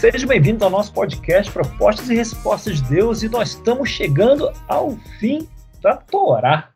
[0.00, 4.92] Seja bem-vindo ao nosso podcast Propostas e Respostas de Deus e nós estamos chegando ao
[5.18, 5.46] fim
[5.82, 6.72] da Torá.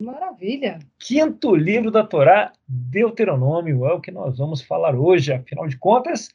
[0.00, 0.78] Maravilha!
[0.98, 5.30] Quinto livro da Torá, Deuteronômio, é o que nós vamos falar hoje.
[5.30, 6.30] Afinal de contas,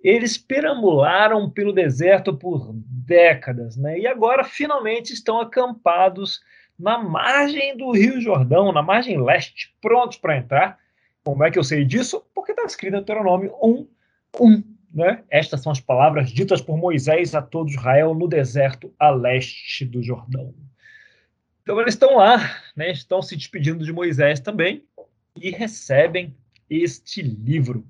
[0.00, 3.98] eles perambularam pelo deserto por décadas, né?
[3.98, 6.40] E agora finalmente estão acampados
[6.78, 10.78] na margem do Rio Jordão, na margem leste, prontos para entrar.
[11.24, 12.24] Como é que eu sei disso?
[12.32, 13.88] Porque está escrito em Deuteronômio 1,
[14.38, 14.73] 1.
[14.94, 15.24] Né?
[15.28, 20.00] Estas são as palavras ditas por Moisés a todo Israel no deserto a leste do
[20.00, 20.54] Jordão.
[21.62, 22.38] Então eles estão lá,
[22.76, 22.92] né?
[22.92, 24.84] estão se despedindo de Moisés também
[25.34, 26.32] e recebem
[26.70, 27.84] este livro.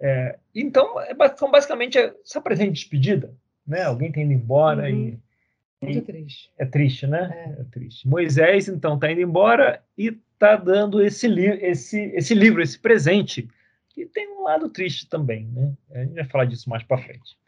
[0.00, 3.32] É, então, é, são basicamente essa presente de despedida.
[3.64, 3.82] Né?
[3.82, 5.18] Alguém está indo embora Uhum.
[5.82, 6.50] e Muito triste.
[6.58, 7.30] é triste, né?
[7.32, 7.60] É.
[7.60, 8.08] É, triste.
[8.08, 11.28] Moisés, então, está indo embora e está dando esse,
[11.62, 13.48] esse, esse livro, esse presente,
[13.96, 15.72] que tem um lado triste também, né?
[15.90, 17.38] A gente vai falar disso mais para frente.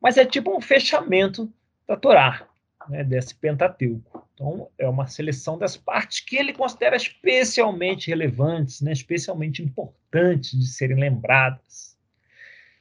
[0.00, 1.52] Mas é tipo um fechamento
[1.86, 2.48] da Torá,
[2.88, 3.04] né?
[3.04, 4.26] desse Pentateuco.
[4.32, 8.90] Então, é uma seleção das partes que ele considera especialmente relevantes, né?
[8.90, 11.94] especialmente importantes de serem lembradas.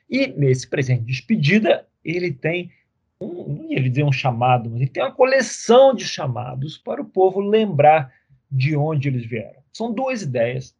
[0.09, 2.71] E nesse presente de despedida, ele tem
[3.19, 7.05] um, não ia dizer um chamado, mas ele tem uma coleção de chamados para o
[7.05, 8.13] povo lembrar
[8.49, 9.61] de onde eles vieram.
[9.73, 10.75] São duas ideias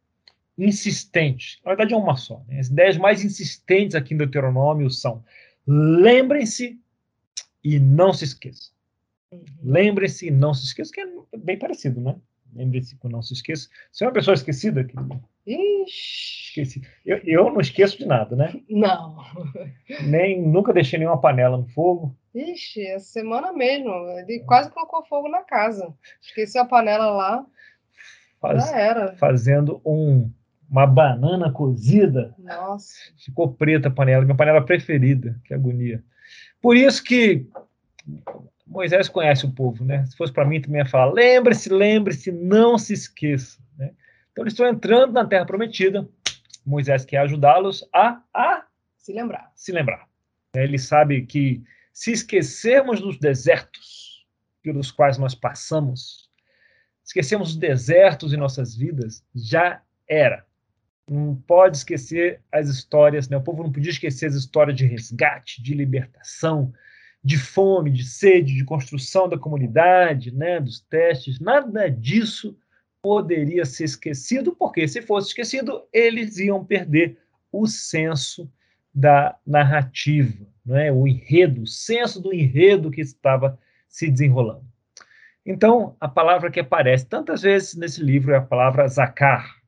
[0.58, 2.42] insistentes, na verdade é uma só.
[2.48, 2.60] Né?
[2.60, 5.24] As ideias mais insistentes aqui no Deuteronômio são
[5.66, 6.80] lembrem-se
[7.64, 8.72] e não se esqueçam.
[9.30, 9.44] Uhum.
[9.62, 12.16] Lembrem-se e não se esqueçam, que é bem parecido, né?
[12.54, 13.68] Lembre-se e não se esqueça.
[13.90, 14.86] Você é uma pessoa esquecida?
[15.46, 16.82] Esqueci.
[17.04, 18.60] Eu, eu não esqueço de nada, né?
[18.68, 19.16] não.
[20.04, 22.14] Nem, nunca deixei nenhuma panela no fogo.
[22.34, 25.94] Ixi, essa semana mesmo, ele quase colocou fogo na casa.
[26.20, 27.46] Esqueceu a panela lá,
[28.40, 29.16] Faz- já era.
[29.16, 30.30] fazendo um,
[30.72, 32.34] uma banana cozida.
[32.38, 32.94] Nossa.
[33.18, 36.02] Ficou preta a panela, minha panela preferida, que agonia.
[36.62, 37.46] Por isso que
[38.66, 40.06] Moisés conhece o povo, né?
[40.06, 43.60] Se fosse para mim, também ia falar: lembre-se, lembre-se, não se esqueça.
[43.76, 43.92] Né?
[44.32, 46.08] Então, eles estão entrando na Terra Prometida.
[46.64, 48.64] Moisés quer ajudá-los a, a
[48.96, 49.52] Se lembrar.
[49.54, 50.08] se lembrar.
[50.54, 54.26] Ele sabe que se esquecermos dos desertos
[54.62, 56.30] pelos quais nós passamos,
[57.04, 60.46] esquecemos os desertos em nossas vidas, já era.
[61.12, 63.36] Não pode esquecer as histórias, né?
[63.36, 66.72] o povo não podia esquecer as histórias de resgate, de libertação,
[67.22, 70.58] de fome, de sede, de construção da comunidade, né?
[70.58, 72.56] dos testes, nada disso
[73.02, 77.18] poderia ser esquecido, porque se fosse esquecido, eles iam perder
[77.52, 78.50] o senso
[78.94, 80.90] da narrativa, né?
[80.90, 84.64] o enredo, o senso do enredo que estava se desenrolando.
[85.44, 89.61] Então, a palavra que aparece tantas vezes nesse livro é a palavra zakar,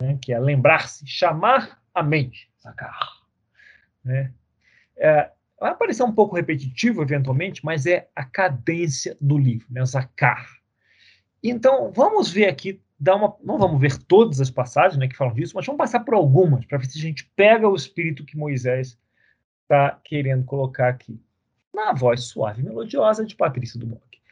[0.00, 0.18] né?
[0.20, 2.98] que é lembrar-se, chamar a mente, zakar.
[4.04, 4.32] Né?
[4.96, 9.84] É, vai parecer um pouco repetitivo, eventualmente, mas é a cadência do livro, né?
[9.84, 10.48] zakar.
[11.42, 15.34] Então, vamos ver aqui, dar uma, não vamos ver todas as passagens né, que falam
[15.34, 18.36] disso, mas vamos passar por algumas, para ver se a gente pega o espírito que
[18.36, 18.98] Moisés
[19.62, 21.20] está querendo colocar aqui.
[21.74, 24.22] Na voz suave e melodiosa de Patrícia Monte.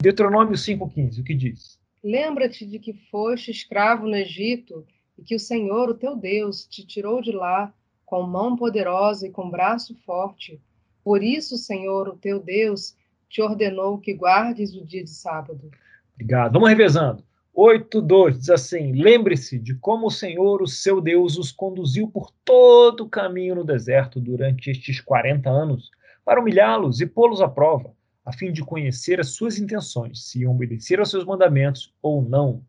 [0.00, 1.80] Deuteronômio 5,15, o que diz?
[2.04, 4.86] Lembra-te de que foste escravo no Egito
[5.18, 7.72] e que o Senhor, o teu Deus, te tirou de lá
[8.04, 10.60] com mão poderosa e com braço forte.
[11.02, 12.94] Por isso, Senhor, o teu Deus,
[13.26, 15.70] te ordenou que guardes o dia de sábado.
[16.14, 16.52] Obrigado.
[16.52, 17.24] Vamos revezando.
[17.56, 23.04] 8,2 diz assim: Lembre-se de como o Senhor, o seu Deus, os conduziu por todo
[23.04, 25.90] o caminho no deserto durante estes 40 anos,
[26.22, 27.94] para humilhá-los e pô-los à prova,
[28.24, 32.64] a fim de conhecer as suas intenções, se iam obedecer aos seus mandamentos ou não.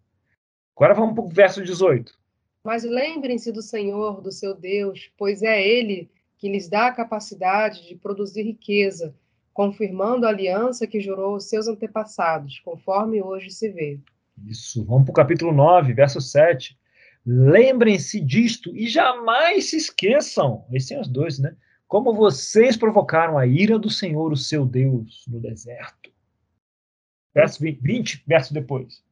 [0.75, 2.13] Agora vamos para o verso 18.
[2.63, 7.87] Mas lembrem-se do Senhor, do seu Deus, pois é Ele que lhes dá a capacidade
[7.87, 9.15] de produzir riqueza,
[9.53, 13.99] confirmando a aliança que jurou aos seus antepassados, conforme hoje se vê.
[14.45, 16.77] Isso, vamos para o capítulo 9, verso 7.
[17.25, 21.55] Lembrem-se disto e jamais se esqueçam, esses são os dois, né?
[21.87, 26.11] Como vocês provocaram a ira do Senhor, o seu Deus, no deserto.
[27.33, 29.03] Verso 20, 20 verso depois.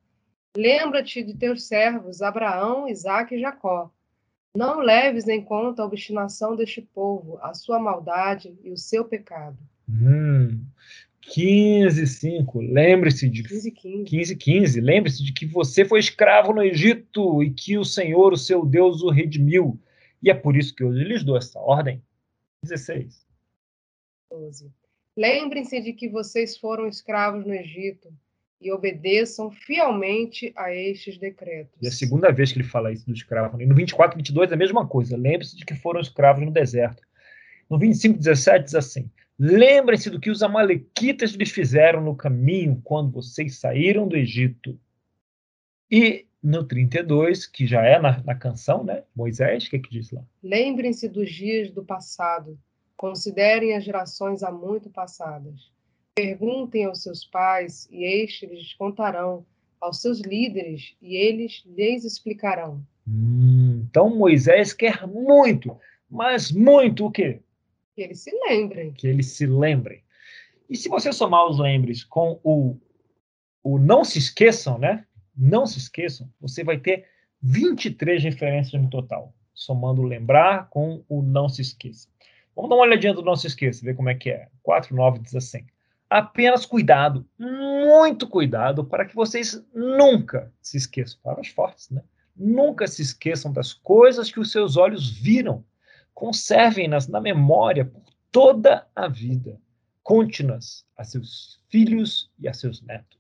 [0.56, 3.92] Lembra-te de teus servos, Abraão, Isaque e Jacó.
[4.56, 9.58] Não leves em conta a obstinação deste povo, a sua maldade e o seu pecado.
[9.90, 10.64] Hum,
[11.22, 12.62] 15, 5.
[12.62, 14.04] Lembre-se de 15 e 15.
[14.06, 14.82] 15, 15.
[14.82, 19.02] Lembre-se de que você foi escravo no Egito e que o Senhor, o seu Deus,
[19.02, 19.80] o redimiu.
[20.22, 22.02] E é por isso que eu lhes dou essa ordem.
[22.64, 23.26] 16.
[24.32, 24.72] 12.
[25.16, 28.12] Lembrem-se de que vocês foram escravos no Egito
[28.60, 31.76] e obedeçam fielmente a estes decretos.
[31.82, 33.62] E é a segunda vez que ele fala isso do escravo.
[33.62, 35.18] E no 24, 22 é a mesma coisa.
[35.18, 37.04] Lembre-se de que foram escravos no deserto.
[37.70, 43.12] No 25, 17 diz assim: Lembrem-se do que os amalequitas lhes fizeram no caminho quando
[43.12, 44.80] vocês saíram do Egito.
[45.92, 49.04] E no 32, que já é na, na canção, né?
[49.16, 50.22] Moisés, o que, é que diz lá?
[50.44, 52.60] Lembrem-se dos dias do passado,
[52.98, 55.72] considerem as gerações há muito passadas.
[56.14, 59.46] Perguntem aos seus pais, e estes lhes contarão,
[59.80, 62.86] aos seus líderes, e eles lhes explicarão.
[63.08, 65.78] Hum, então Moisés quer muito,
[66.10, 67.40] mas muito o quê?
[67.96, 68.92] Que eles se lembrem.
[68.92, 70.04] Que eles se lembrem.
[70.70, 72.78] E se você somar os lembres com o,
[73.64, 75.06] o não se esqueçam, né?
[75.36, 77.06] Não se esqueçam, você vai ter
[77.42, 82.08] 23 referências no total, somando lembrar com o não se esqueça.
[82.56, 84.48] Vamos dar uma olhadinha do não se esqueça, ver como é que é.
[84.62, 85.66] 4, 9 diz assim.
[86.10, 91.20] Apenas cuidado, muito cuidado, para que vocês nunca se esqueçam.
[91.24, 92.04] Palavras fortes, né?
[92.36, 95.66] Nunca se esqueçam das coisas que os seus olhos viram.
[96.14, 99.60] Conservem-nas na memória por toda a vida.
[100.04, 103.18] Conte-nas a seus filhos e a seus netos.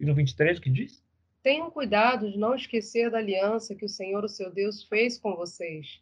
[0.00, 1.02] E no 23, o que diz?
[1.42, 5.36] Tenham cuidado de não esquecer da aliança que o Senhor, o seu Deus, fez com
[5.36, 6.00] vocês.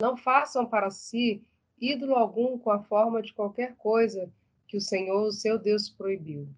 [0.00, 1.42] Não façam para si
[1.80, 4.30] ídolo algum com a forma de qualquer coisa
[4.66, 6.48] que o Senhor, o seu Deus, proibiu.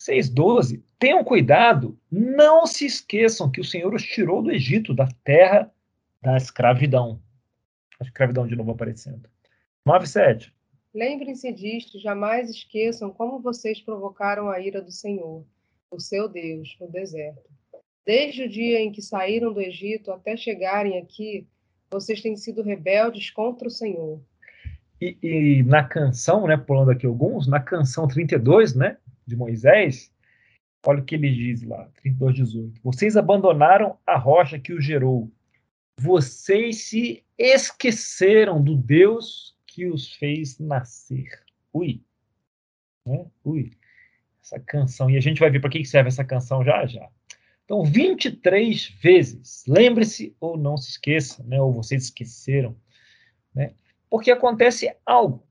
[0.00, 0.82] 6,12.
[0.98, 5.72] Tenham cuidado, não se esqueçam que o Senhor os tirou do Egito, da terra
[6.20, 7.20] da escravidão.
[8.00, 9.28] A escravidão de novo aparecendo.
[9.86, 10.52] 9,7.
[10.94, 15.44] Lembrem-se disto, jamais esqueçam como vocês provocaram a ira do Senhor,
[15.94, 17.50] o seu Deus, no deserto.
[18.06, 21.46] Desde o dia em que saíram do Egito até chegarem aqui,
[21.90, 24.20] vocês têm sido rebeldes contra o Senhor.
[25.00, 28.96] E, e, na canção, né, pulando aqui alguns, na canção 32, né,
[29.26, 30.12] de Moisés,
[30.86, 32.80] olha o que ele diz lá, 32, 18.
[32.82, 35.30] Vocês abandonaram a rocha que o gerou.
[35.98, 41.42] Vocês se esqueceram do Deus que os fez nascer.
[41.72, 42.02] Ui.
[43.06, 43.26] Né?
[43.44, 43.72] Ui.
[44.44, 45.08] Essa canção.
[45.08, 47.08] E a gente vai ver para que serve essa canção já já.
[47.64, 49.64] Então, 23 vezes.
[49.66, 51.58] Lembre-se ou não se esqueça, né?
[51.58, 52.76] ou vocês esqueceram.
[53.54, 53.72] Né?
[54.10, 55.46] Porque acontece algo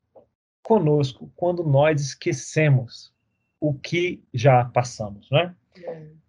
[0.62, 3.12] conosco quando nós esquecemos
[3.60, 5.28] o que já passamos.
[5.32, 5.56] Né?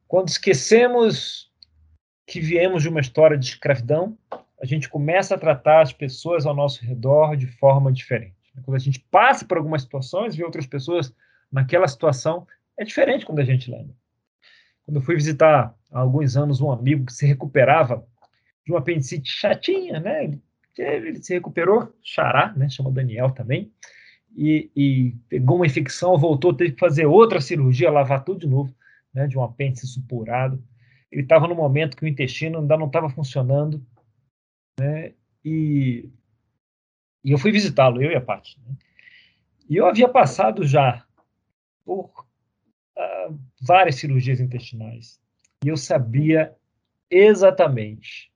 [0.08, 1.52] Quando esquecemos
[2.26, 4.16] que viemos de uma história de escravidão,
[4.58, 8.34] a gente começa a tratar as pessoas ao nosso redor de forma diferente.
[8.64, 11.12] Quando a gente passa por algumas situações, vê outras pessoas
[11.54, 12.44] naquela situação,
[12.76, 13.94] é diferente quando a gente lembra.
[14.84, 18.04] Quando eu fui visitar há alguns anos um amigo que se recuperava
[18.66, 20.36] de uma apendicite chatinha, né?
[20.76, 22.68] Ele, se recuperou, xará, né?
[22.68, 23.72] Chama Daniel também.
[24.36, 28.74] E, e, pegou uma infecção, voltou, teve que fazer outra cirurgia, lavar tudo de novo,
[29.14, 29.28] né?
[29.28, 30.60] De um apêndice supurado.
[31.10, 33.80] Ele estava no momento que o intestino ainda não estava funcionando,
[34.76, 35.12] né?
[35.44, 36.10] E,
[37.22, 38.58] e eu fui visitá-lo, eu e a Paty.
[38.66, 38.74] Né?
[39.70, 41.04] E eu havia passado já
[41.84, 42.26] por
[42.96, 45.20] uh, várias cirurgias intestinais.
[45.64, 46.54] E eu sabia
[47.10, 48.32] exatamente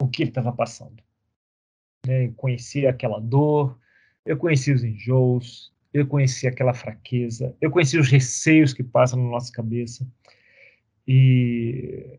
[0.00, 1.02] o que ele estava passando.
[2.06, 2.26] Né?
[2.26, 3.78] Eu conhecia aquela dor,
[4.24, 9.30] eu conhecia os enjoos, eu conhecia aquela fraqueza, eu conhecia os receios que passam na
[9.30, 10.06] nossa cabeça.
[11.06, 12.18] E,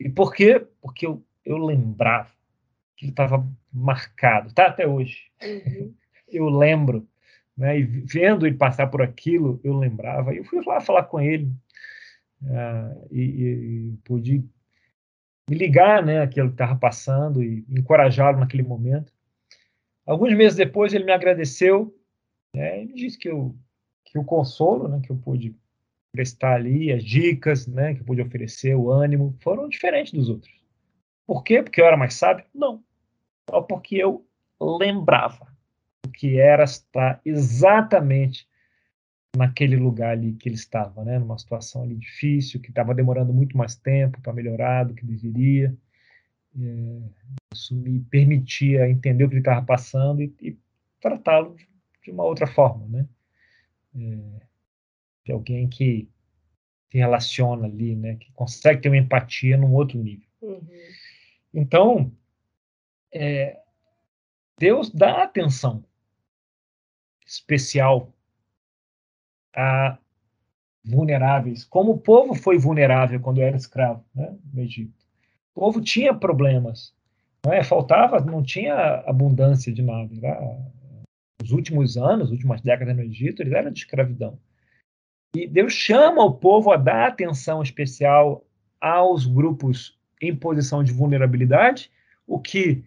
[0.00, 0.66] e por quê?
[0.80, 2.30] Porque eu, eu lembrava
[2.96, 5.30] que ele estava marcado, tá até hoje.
[5.42, 5.94] Uhum.
[6.32, 7.06] Eu lembro
[7.56, 7.78] né?
[7.78, 10.34] E vendo ele passar por aquilo, eu lembrava.
[10.34, 11.46] Eu fui lá falar com ele
[12.42, 14.44] uh, e, e, pude
[15.48, 19.12] me ligar, né, aquilo que estava passando e encorajá-lo naquele momento.
[20.06, 21.94] Alguns meses depois ele me agradeceu,
[22.54, 23.54] né, e me disse que eu
[24.04, 25.56] que o consolo, né, que eu pude
[26.12, 30.52] prestar ali, as dicas, né, que eu pude oferecer, o ânimo, foram diferentes dos outros.
[31.26, 31.62] Por quê?
[31.62, 32.44] Porque eu era mais sábio?
[32.54, 32.84] Não.
[33.48, 34.26] Só porque eu
[34.60, 35.51] lembrava
[36.10, 38.48] que era estar exatamente
[39.36, 41.18] naquele lugar ali que ele estava, né?
[41.18, 45.76] Numa situação ali difícil, que estava demorando muito mais tempo para melhorar do que deveria.
[46.54, 47.02] É,
[47.52, 50.58] isso me permitia entender o que ele estava passando e, e
[51.00, 51.56] tratá-lo
[52.02, 53.08] de uma outra forma, né?
[53.94, 54.46] É,
[55.24, 56.08] de alguém que
[56.90, 58.16] se relaciona ali, né?
[58.16, 60.26] Que consegue ter uma empatia num outro nível.
[60.42, 60.60] Uhum.
[61.54, 62.12] Então,
[63.14, 63.60] é,
[64.58, 65.84] Deus dá atenção
[67.32, 68.12] especial
[69.54, 69.98] a
[70.84, 74.92] vulneráveis, como o povo foi vulnerável quando era escravo né, no Egito.
[75.54, 76.94] O povo tinha problemas,
[77.44, 77.62] não é?
[77.62, 78.74] faltava, não tinha
[79.06, 80.10] abundância de nada.
[80.22, 80.40] Era,
[81.42, 84.38] os últimos anos, as últimas décadas no Egito, eles eram de escravidão.
[85.34, 88.44] E Deus chama o povo a dar atenção especial
[88.80, 91.90] aos grupos em posição de vulnerabilidade,
[92.26, 92.84] o que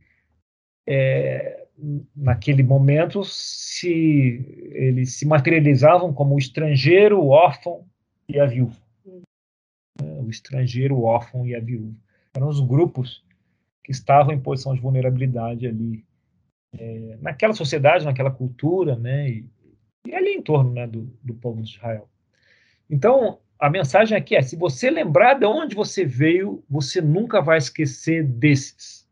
[0.88, 1.65] é,
[2.16, 7.86] naquele momento, se eles se materializavam como o estrangeiro, o órfão
[8.28, 8.78] e a viúva.
[10.02, 11.94] O estrangeiro, o órfão e a viúva.
[12.34, 13.24] Eram os grupos
[13.84, 16.04] que estavam em posição de vulnerabilidade ali,
[16.78, 19.50] é, naquela sociedade, naquela cultura, né, e,
[20.08, 22.10] e ali em torno né, do, do povo de Israel.
[22.90, 27.58] Então, a mensagem aqui é: se você lembrar de onde você veio, você nunca vai
[27.58, 29.05] esquecer desses.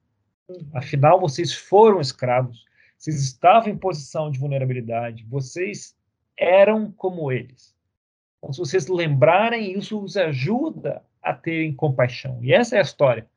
[0.74, 2.66] Afinal, vocês foram escravos,
[2.98, 5.96] vocês estavam em posição de vulnerabilidade, vocês
[6.38, 7.74] eram como eles.
[8.38, 12.40] Então, se vocês lembrarem, isso os ajuda a terem compaixão.
[12.42, 13.28] E essa é a história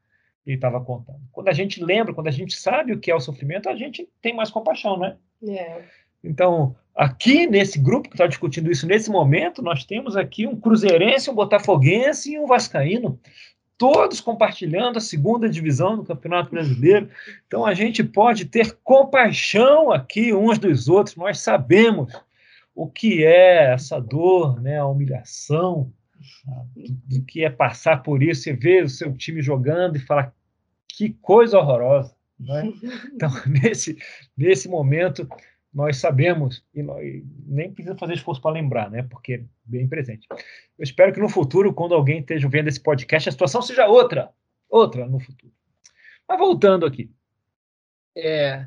[0.42, 1.20] que ele estava contando.
[1.30, 4.08] Quando a gente lembra, quando a gente sabe o que é o sofrimento, a gente
[4.20, 5.16] tem mais compaixão, né?
[5.46, 5.84] É.
[6.22, 11.30] Então, aqui nesse grupo que está discutindo isso nesse momento, nós temos aqui um cruzeirense,
[11.30, 13.20] um botafoguense e um vascaíno,
[13.78, 17.08] todos compartilhando a segunda divisão do Campeonato Brasileiro.
[17.46, 21.16] Então, a gente pode ter compaixão aqui uns dos outros.
[21.16, 22.12] Nós sabemos
[22.74, 25.92] o que é essa dor, né, a humilhação,
[27.06, 30.32] do, que é passar por isso e ver o seu time jogando e falar
[30.88, 32.14] que coisa horrorosa.
[32.38, 32.72] Né?
[33.14, 33.96] Então, nesse,
[34.36, 35.28] nesse momento,
[35.72, 36.82] nós sabemos, e,
[37.46, 39.02] nem precisa fazer esforço para lembrar, né?
[39.02, 40.26] porque é bem presente.
[40.30, 44.32] Eu espero que no futuro, quando alguém esteja vendo esse podcast, a situação seja outra,
[44.68, 45.52] outra no futuro.
[46.28, 47.10] Mas voltando aqui.
[48.16, 48.66] É,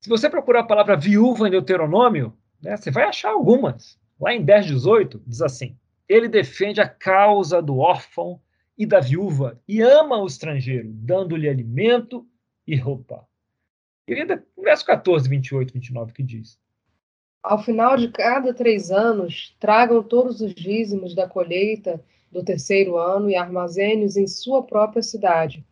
[0.00, 3.98] se você procurar a palavra viúva em Deuteronômio, né, você vai achar algumas.
[4.20, 5.76] Lá em 10, 18, diz assim:
[6.08, 8.40] Ele defende a causa do órfão
[8.76, 12.26] e da viúva e ama o estrangeiro, dando-lhe alimento
[12.66, 13.27] e roupa.
[14.08, 16.58] E ainda verso 14, 28, 29, que diz:
[17.42, 23.28] Ao final de cada três anos, tragam todos os dízimos da colheita do terceiro ano
[23.28, 25.62] e armazene-os em sua própria cidade,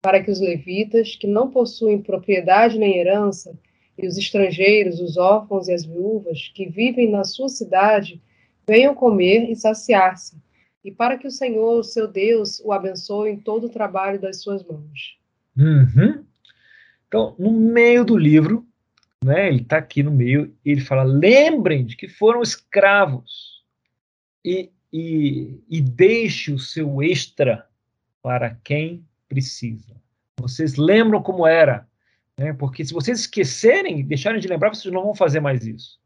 [0.00, 3.58] para que os levitas, que não possuem propriedade nem herança,
[3.96, 8.22] e os estrangeiros, os órfãos e as viúvas que vivem na sua cidade
[8.66, 10.36] venham comer e saciar-se,
[10.82, 14.40] e para que o Senhor, o seu Deus, o abençoe em todo o trabalho das
[14.40, 15.18] suas mãos.
[15.56, 16.24] Uhum.
[17.12, 18.66] Então, no meio do livro,
[19.22, 23.62] né, ele está aqui no meio, ele fala: lembrem de que foram escravos
[24.42, 27.68] e, e, e deixe o seu extra
[28.22, 29.94] para quem precisa.
[30.40, 31.86] Vocês lembram como era?
[32.38, 32.54] Né?
[32.54, 36.00] Porque se vocês esquecerem, deixarem de lembrar, vocês não vão fazer mais isso.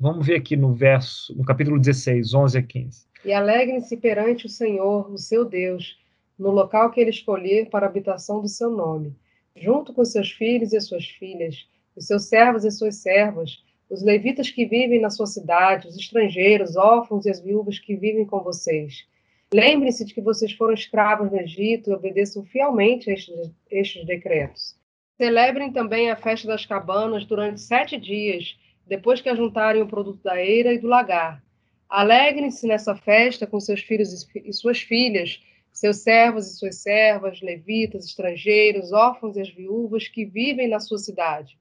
[0.00, 3.06] Vamos ver aqui no verso, no capítulo 16, 11 a 15.
[3.22, 5.98] E alegrem-se perante o Senhor, o seu Deus,
[6.38, 9.14] no local que ele escolher para a habitação do seu nome,
[9.60, 14.50] junto com seus filhos e suas filhas, os seus servos e suas servas, os levitas
[14.50, 19.06] que vivem na sua cidade, os estrangeiros, órfãos e as viúvas que vivem com vocês.
[19.52, 24.76] Lembrem-se de que vocês foram escravos no Egito e obedeçam fielmente a estes, estes decretos.
[25.16, 30.38] Celebrem também a festa das cabanas durante sete dias, depois que ajuntarem o produto da
[30.40, 31.42] eira e do lagar.
[31.88, 35.40] Alegrem-se nessa festa com seus filhos e suas filhas,
[35.78, 40.98] seus servos e suas servas, levitas, estrangeiros, órfãos e as viúvas que vivem na sua
[40.98, 41.56] cidade.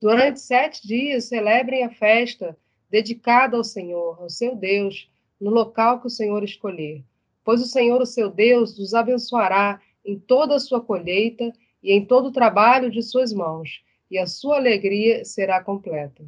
[0.00, 2.56] Durante sete dias celebrem a festa
[2.90, 7.04] dedicada ao Senhor, ao seu Deus, no local que o Senhor escolher.
[7.44, 12.04] Pois o Senhor, o seu Deus, os abençoará em toda a sua colheita e em
[12.04, 16.24] todo o trabalho de suas mãos, e a sua alegria será completa.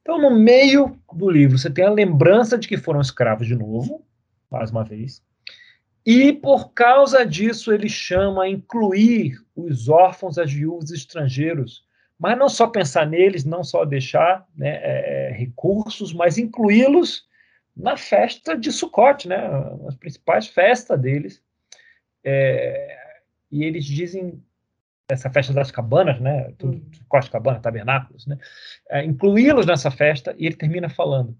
[0.00, 4.04] Então, no meio do livro, você tem a lembrança de que foram escravos de novo,
[4.52, 5.22] mais uma vez,
[6.04, 11.84] e por causa disso ele chama a incluir os órfãos, as viúvas estrangeiros,
[12.18, 17.26] mas não só pensar neles, não só deixar né, é, é recursos, mas incluí-los
[17.76, 19.38] na festa de Sukkot, né,
[19.88, 21.42] as principais festas deles.
[22.24, 22.98] É,
[23.50, 24.42] e eles dizem
[25.08, 26.90] essa festa das cabanas, né, tudo, uhum.
[27.08, 28.38] Costa Cabana, tabernáculos, né,
[28.88, 31.36] é, incluí-los nessa festa, e ele termina falando,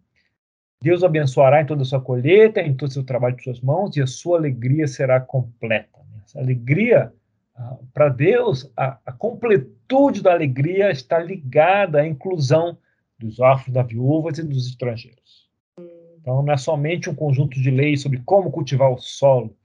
[0.82, 3.96] Deus abençoará em toda a sua colheita, em todo o seu trabalho de suas mãos,
[3.96, 6.00] e a sua alegria será completa.
[6.24, 7.12] Essa alegria,
[7.54, 12.76] ah, para Deus, a, a, completude da alegria está ligada à inclusão
[13.18, 15.48] dos órfãos, das viúvas e dos estrangeiros.
[16.20, 19.56] Então, não é somente um conjunto de leis sobre como cultivar o solo,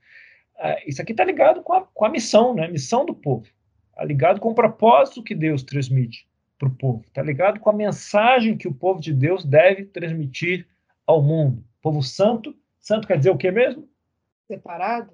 [0.58, 2.66] é, isso aqui está ligado com a, com a missão, né?
[2.66, 3.46] A missão do povo.
[3.90, 6.26] Está ligado com o propósito que Deus transmite
[6.58, 7.04] para o povo.
[7.06, 10.66] Está ligado com a mensagem que o povo de Deus deve transmitir
[11.08, 11.64] ao mundo.
[11.80, 12.54] Povo santo.
[12.78, 13.88] Santo quer dizer o que mesmo?
[14.46, 15.12] Separado.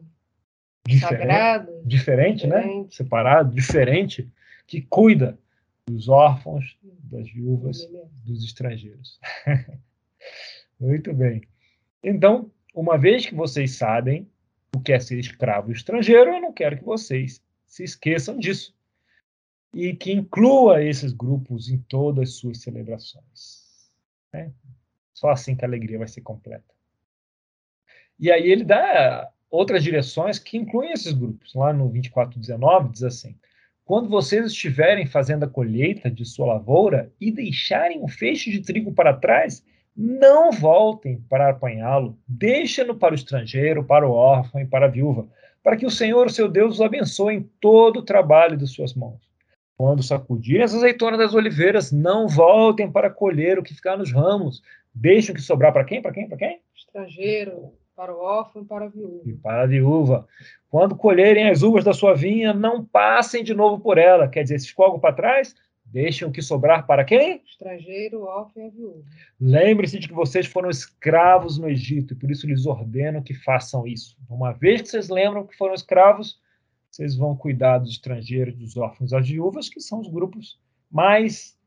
[0.86, 1.82] Diferente, Sagrado.
[1.86, 2.56] Diferente, né?
[2.58, 2.90] diferente, né?
[2.90, 4.28] Separado, diferente.
[4.66, 5.38] Que cuida
[5.86, 7.88] dos órfãos, das viúvas,
[8.24, 9.20] dos estrangeiros.
[10.80, 11.42] Muito bem.
[12.02, 14.28] Então, uma vez que vocês sabem
[14.74, 18.74] o que é ser escravo estrangeiro, eu não quero que vocês se esqueçam disso.
[19.72, 23.90] e que inclua esses grupos em todas as suas celebrações.
[24.32, 24.52] Né?
[25.14, 26.74] Só assim que a alegria vai ser completa.
[28.18, 31.54] E aí ele dá outras direções que incluem esses grupos.
[31.54, 33.36] Lá no 24:19 diz assim:
[33.84, 38.92] Quando vocês estiverem fazendo a colheita de sua lavoura e deixarem o feixe de trigo
[38.92, 39.64] para trás,
[39.96, 45.28] não voltem para apanhá-lo, deixem-no para o estrangeiro, para o órfão e para a viúva,
[45.62, 49.22] para que o Senhor, seu Deus, os abençoe em todo o trabalho de suas mãos.
[49.76, 54.62] Quando sacudirem as azeitonas das oliveiras, não voltem para colher o que ficar nos ramos.
[54.94, 56.00] Deixem o que sobrar para quem?
[56.00, 56.28] Para quem?
[56.28, 56.60] Para quem?
[56.74, 59.22] Estrangeiro, para o órfão e para a viúva.
[59.24, 60.28] E para a viúva.
[60.68, 64.28] Quando colherem as uvas da sua vinha, não passem de novo por ela.
[64.28, 67.42] Quer dizer, se ficou algo para trás, deixem o que sobrar para quem?
[67.44, 69.02] Estrangeiro, órfão e a viúva.
[69.40, 73.86] Lembre-se de que vocês foram escravos no Egito, e por isso lhes ordeno que façam
[73.86, 74.16] isso.
[74.28, 76.40] Uma vez que vocês lembram que foram escravos,
[76.90, 80.60] vocês vão cuidar dos estrangeiros, dos órfãos, das viúvas, que são os grupos
[80.90, 81.58] mais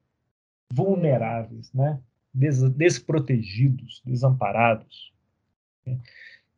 [0.71, 1.99] vulneráveis, né?
[2.33, 5.13] Des desprotegidos, desamparados.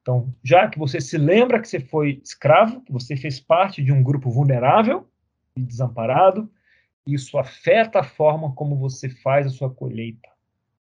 [0.02, 3.92] Então, já que você se lembra que você foi escravo, que você fez parte de
[3.92, 5.08] um grupo vulnerável
[5.56, 6.52] e desamparado,
[7.06, 10.30] isso afeta a forma como você faz a sua colheita.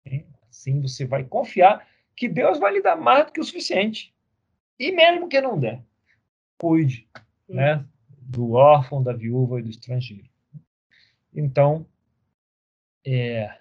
[0.04, 0.24] Né?
[0.48, 1.86] Assim você vai confiar
[2.16, 4.14] que Deus vai lhe dar mais do que o suficiente.
[4.78, 5.82] E mesmo que não der,
[6.58, 7.08] cuide
[7.48, 7.84] né,
[8.20, 10.28] do órfão, da viúva e do estrangeiro.
[11.32, 11.86] Então,
[13.06, 13.60] é,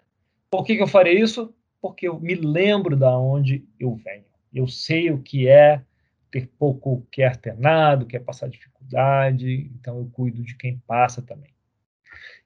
[0.54, 1.52] por que, que eu farei isso?
[1.82, 4.24] Porque eu me lembro da onde eu venho.
[4.54, 5.84] Eu sei o que é
[6.30, 11.50] ter pouco, quer ter nada, quer passar dificuldade, então eu cuido de quem passa também.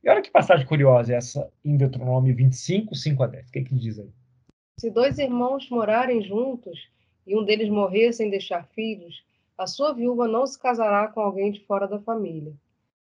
[0.01, 3.49] E olha que passagem curiosa essa em Deuteronômio 25, 5 a 10.
[3.49, 4.09] O que, é que diz aí?
[4.79, 6.87] Se dois irmãos morarem juntos
[7.25, 9.21] e um deles morrer sem deixar filhos,
[9.57, 12.53] a sua viúva não se casará com alguém de fora da família.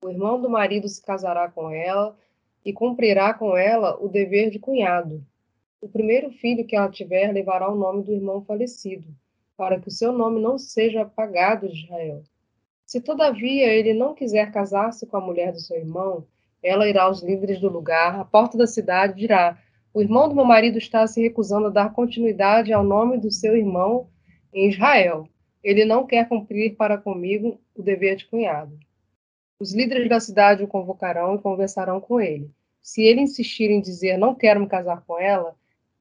[0.04, 2.17] O irmão do marido se casará com ela
[2.63, 5.24] e cumprirá com ela o dever de cunhado.
[5.82, 9.08] O primeiro filho que ela tiver levará o nome do irmão falecido,
[9.56, 12.24] para que o seu nome não seja apagado de Israel.
[12.86, 16.26] Se todavia ele não quiser casar-se com a mulher do seu irmão,
[16.63, 19.58] ela irá aos líderes do lugar, à porta da cidade, e dirá:
[19.93, 23.56] O irmão do meu marido está se recusando a dar continuidade ao nome do seu
[23.56, 24.10] irmão
[24.54, 25.30] em Israel
[25.67, 28.80] ele não quer cumprir para comigo o dever de cunhado.
[29.60, 32.52] Os líderes da cidade o convocarão e conversarão com ele.
[32.82, 35.56] Se ele insistir em dizer não quero me casar com ela,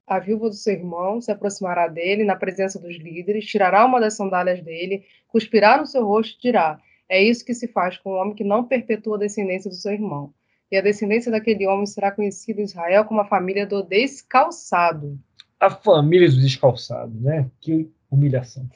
[0.06, 4.14] a viúva do seu irmão se aproximará dele na presença dos líderes, tirará uma das
[4.14, 8.16] sandálias dele, cuspirá no seu rosto e dirá: É isso que se faz com um
[8.16, 10.32] homem que não perpetua a descendência do seu irmão.
[10.70, 15.18] E a descendência daquele homem será conhecida em Israel como a família do descalçado.
[15.58, 17.50] A família do descalçado, né?
[17.60, 18.68] Que humilhação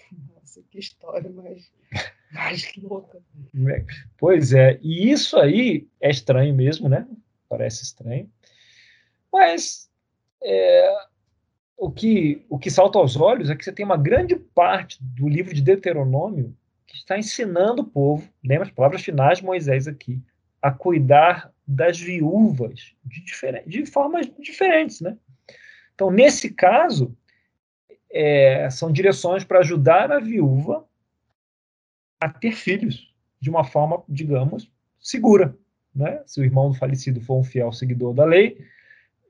[0.70, 1.30] que história
[2.32, 3.18] mais, mais louca.
[4.18, 7.06] Pois é, e isso aí é estranho mesmo, né?
[7.48, 8.30] Parece estranho.
[9.32, 9.90] Mas
[10.42, 10.94] é,
[11.76, 15.28] o, que, o que salta aos olhos é que você tem uma grande parte do
[15.28, 20.20] livro de Deuteronômio que está ensinando o povo, lembra as palavras finais de Moisés aqui,
[20.60, 23.22] a cuidar das viúvas de,
[23.66, 25.16] de formas diferentes, né?
[25.94, 27.16] Então, nesse caso,
[28.10, 30.84] é, são direções para ajudar a viúva
[32.20, 35.56] a ter filhos de uma forma, digamos, segura.
[35.94, 36.22] Né?
[36.26, 38.64] Se o irmão do falecido for um fiel seguidor da lei,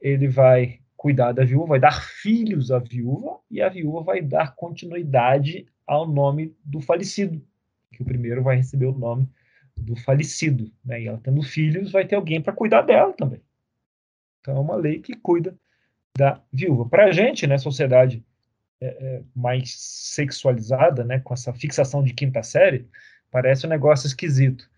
[0.00, 4.54] ele vai cuidar da viúva, vai dar filhos à viúva, e a viúva vai dar
[4.54, 7.40] continuidade ao nome do falecido,
[7.92, 9.28] que o primeiro vai receber o nome
[9.76, 10.70] do falecido.
[10.84, 11.02] Né?
[11.02, 13.40] E ela tendo filhos, vai ter alguém para cuidar dela também.
[14.40, 15.56] Então é uma lei que cuida
[16.16, 16.86] da viúva.
[16.88, 18.22] Para a gente, né, sociedade
[18.80, 22.88] é, é, mais sexualizada, né, com essa fixação de quinta série,
[23.30, 24.68] parece um negócio esquisito.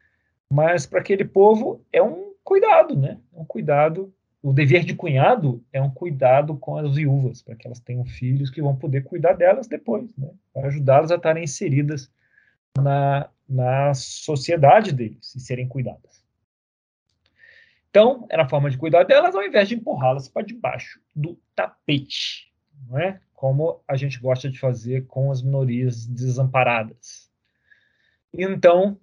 [0.50, 3.18] Mas para aquele povo é um cuidado, né?
[3.32, 4.12] É um cuidado.
[4.42, 8.50] O dever de cunhado é um cuidado com as viúvas, para que elas tenham filhos
[8.50, 10.30] que vão poder cuidar delas depois, né?
[10.52, 12.10] Para ajudá-las a estarem inseridas
[12.76, 16.22] na, na sociedade deles e serem cuidadas.
[17.88, 22.51] Então, era a forma de cuidar delas ao invés de empurrá-las para debaixo do tapete,
[22.88, 23.20] não é?
[23.42, 27.28] como a gente gosta de fazer com as minorias desamparadas.
[28.32, 28.96] Então,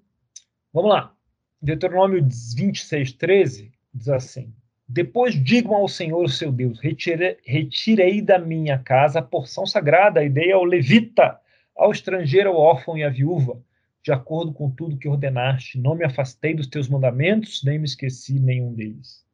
[0.72, 1.14] vamos lá.
[1.62, 4.54] Deuteronômio 26, 13 diz assim:
[4.88, 10.30] Depois digam ao Senhor, seu Deus: retirei, retirei da minha casa a porção sagrada e
[10.30, 11.38] dei ao levita,
[11.76, 13.62] ao estrangeiro, ao órfão e à viúva,
[14.02, 15.78] de acordo com tudo que ordenaste.
[15.78, 19.28] Não me afastei dos teus mandamentos, nem me esqueci nenhum deles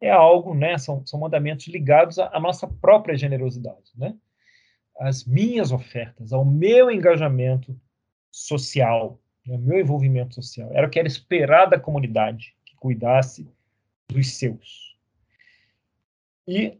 [0.00, 4.14] é algo, né, são, são mandamentos ligados à, à nossa própria generosidade, né?
[4.98, 7.78] As minhas ofertas, ao meu engajamento
[8.30, 10.70] social, ao meu envolvimento social.
[10.72, 13.48] Era o que era esperado da comunidade, que cuidasse
[14.08, 14.96] dos seus.
[16.46, 16.78] E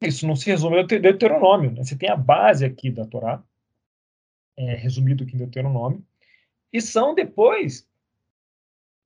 [0.00, 1.70] isso não se resume ao Deuteronômio.
[1.70, 1.84] Né?
[1.84, 3.42] Você tem a base aqui da Torá,
[4.56, 6.04] é, resumido aqui em Deuteronômio,
[6.72, 7.88] e são depois,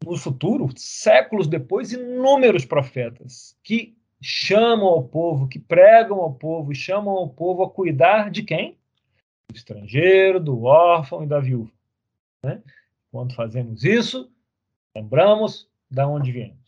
[0.04, 7.14] no futuro, séculos depois, inúmeros profetas que chamam ao povo, que pregam ao povo, chamam
[7.14, 8.78] ao povo a cuidar de quem?
[9.48, 11.72] Do estrangeiro, do órfão e da viúva.
[12.42, 12.62] Né?
[13.10, 14.30] Quando fazemos isso,
[14.94, 16.60] lembramos da onde viemos.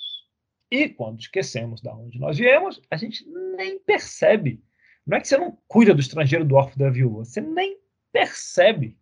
[0.70, 4.62] E quando esquecemos da onde nós viemos, a gente nem percebe.
[5.06, 7.78] Não é que você não cuida do estrangeiro, do órfão da viúva, você nem
[8.10, 8.96] percebe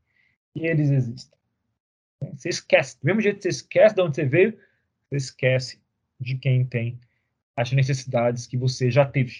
[0.53, 1.40] que eles existem.
[2.35, 2.99] Você esquece.
[3.01, 4.59] Do mesmo jeito que você esquece de onde você veio,
[5.09, 5.81] você esquece
[6.19, 7.01] de quem tem
[7.57, 9.37] as necessidades que você já teve.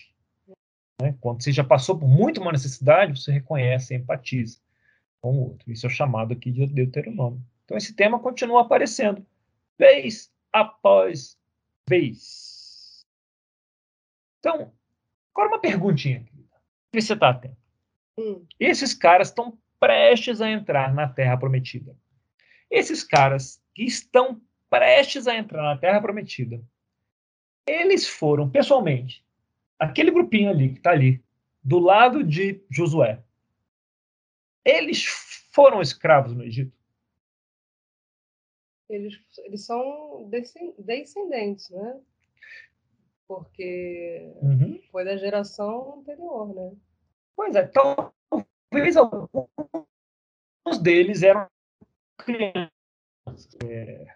[1.01, 1.15] Né?
[1.21, 4.59] Quando você já passou por muito uma necessidade, você reconhece, empatiza
[5.21, 5.71] com o outro.
[5.71, 7.43] Isso é chamado aqui de Deuteronômio.
[7.65, 9.25] Então esse tema continua aparecendo,
[9.79, 11.39] vez após
[11.89, 13.05] vez.
[14.39, 14.73] Então,
[15.35, 16.25] agora uma perguntinha,
[16.93, 17.57] Vê se você está atento.
[18.19, 18.45] Hum.
[18.59, 21.97] Esses caras estão prestes a entrar na Terra Prometida.
[22.71, 26.63] Esses caras que estão prestes a entrar na Terra Prometida,
[27.67, 29.25] eles foram pessoalmente,
[29.79, 31.23] aquele grupinho ali que está ali,
[31.63, 33.23] do lado de Josué,
[34.65, 35.05] eles
[35.53, 36.81] foram escravos no Egito?
[38.91, 40.29] eles, eles são
[40.79, 42.01] descendentes, né?
[43.27, 44.81] Porque uhum.
[44.91, 46.73] foi da geração anterior, né?
[47.37, 49.39] Pois é, talvez alguns
[50.83, 51.49] deles eram
[52.23, 52.71] crianças.
[53.65, 54.07] É,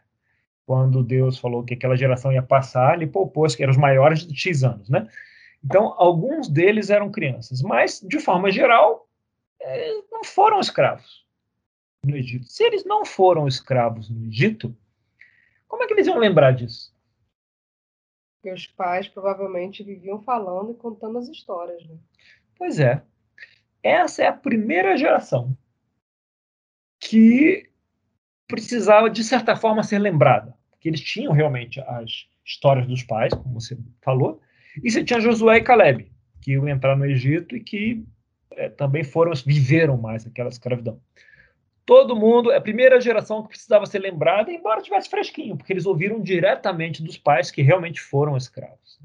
[0.66, 4.34] quando Deus falou que aquela geração ia passar, ele poupou que eram os maiores de
[4.34, 5.08] X anos, né?
[5.62, 9.08] Então, alguns deles eram crianças, mas, de forma geral,
[9.60, 11.24] é, não foram escravos
[12.04, 12.46] no Egito.
[12.46, 14.76] Se eles não foram escravos no Egito,
[15.66, 16.94] como é que eles iam lembrar disso?
[18.44, 21.96] Os pais provavelmente viviam falando e contando as histórias, né?
[22.56, 23.02] Pois é.
[23.82, 25.56] Essa é a primeira geração
[27.00, 27.70] que
[28.46, 30.54] precisava, de certa forma, ser lembrada.
[30.70, 34.40] Porque eles tinham realmente as histórias dos pais, como você falou,
[34.82, 38.04] e você tinha Josué e Caleb, que iam entrar no Egito e que
[38.52, 41.00] é, também foram, viveram mais aquela escravidão
[41.86, 45.86] todo mundo, é a primeira geração que precisava ser lembrada, embora tivesse fresquinho, porque eles
[45.86, 48.98] ouviram diretamente dos pais que realmente foram escravos.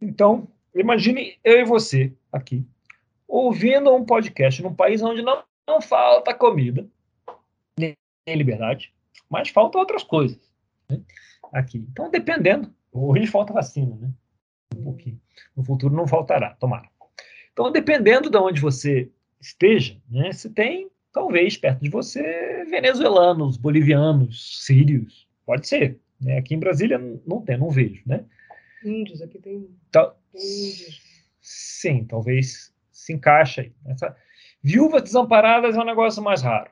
[0.00, 2.64] Então, imagine eu e você aqui,
[3.26, 6.86] ouvindo um podcast num país onde não, não falta comida,
[8.34, 8.92] liberdade,
[9.30, 10.40] mas faltam outras coisas.
[10.88, 11.00] Né?
[11.52, 11.78] Aqui.
[11.90, 14.10] Então, dependendo, hoje falta vacina, né?
[14.76, 15.20] Um pouquinho.
[15.56, 16.88] No futuro não faltará, tomara.
[17.52, 19.10] Então, dependendo de onde você
[19.40, 25.98] esteja, né, você tem talvez perto de você venezuelanos, bolivianos, sírios, pode ser.
[26.20, 26.38] Né?
[26.38, 28.24] Aqui em Brasília não tem, não vejo, né?
[28.84, 30.18] Índios, aqui tem, Tal...
[30.34, 31.00] índios.
[31.40, 33.72] Sim, talvez se encaixe aí.
[33.86, 34.16] Essa...
[34.62, 36.70] Viúvas desamparadas é um negócio mais raro.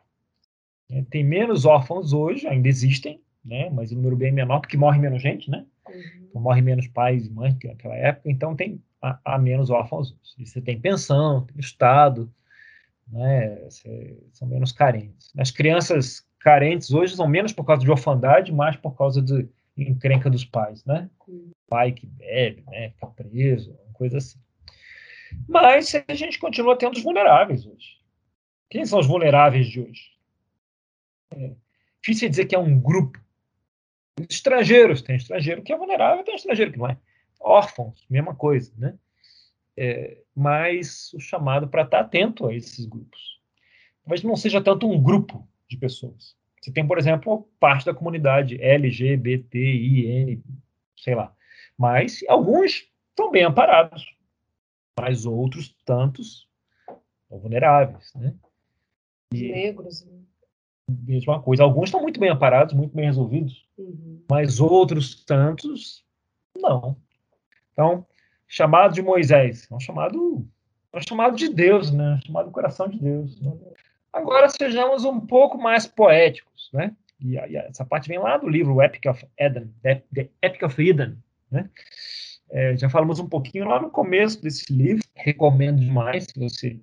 [0.90, 3.70] É, tem menos órfãos hoje, ainda existem, né?
[3.70, 5.64] mas o número bem menor, porque morre menos gente, né?
[5.88, 6.26] Uhum.
[6.28, 8.82] Então, morre menos pais e mães que naquela época, então tem
[9.24, 10.46] há, menos órfãos hoje.
[10.46, 12.32] Você tem pensão, tem Estado,
[13.08, 13.68] né,
[14.32, 15.30] são menos carentes.
[15.36, 20.30] As crianças carentes hoje são menos por causa de orfandade, mais por causa de encrenca
[20.30, 21.10] dos pais, né?
[21.68, 24.38] Pai que bebe, né, fica preso, coisa assim.
[25.48, 27.98] Mas a gente continua tendo os vulneráveis hoje.
[28.70, 30.13] Quem são os vulneráveis de hoje?
[31.32, 31.52] É
[32.00, 33.18] difícil dizer que é um grupo.
[34.28, 36.96] Estrangeiros, tem estrangeiro que é vulnerável, tem estrangeiro que não é.
[37.40, 38.96] Órfãos, mesma coisa, né?
[39.76, 43.40] é, mas o chamado para estar tá atento a esses grupos.
[44.02, 46.36] Talvez não seja tanto um grupo de pessoas.
[46.60, 50.42] Você tem, por exemplo, parte da comunidade LGBTIN,
[50.96, 51.34] sei lá.
[51.76, 54.14] Mas alguns estão bem amparados,
[54.98, 56.48] mas outros tantos
[57.28, 58.34] são vulneráveis, né?
[59.32, 60.04] E, negros.
[60.04, 60.23] Né?
[60.88, 61.62] Mesma coisa.
[61.62, 64.22] Alguns estão muito bem amparados, muito bem resolvidos, uhum.
[64.28, 66.04] mas outros tantos
[66.56, 66.96] não.
[67.72, 68.06] Então,
[68.46, 70.46] chamado de Moisés, é um chamado,
[70.92, 72.18] é um chamado de Deus, né?
[72.22, 73.40] Um chamado do coração de Deus.
[73.40, 73.52] Né?
[74.12, 76.94] Agora sejamos um pouco mais poéticos, né?
[77.20, 81.16] E, e, essa parte vem lá do livro Epic of Eden, The Epic of Eden,
[81.50, 81.68] né?
[82.50, 86.78] É, já falamos um pouquinho lá no começo desse livro, recomendo demais se você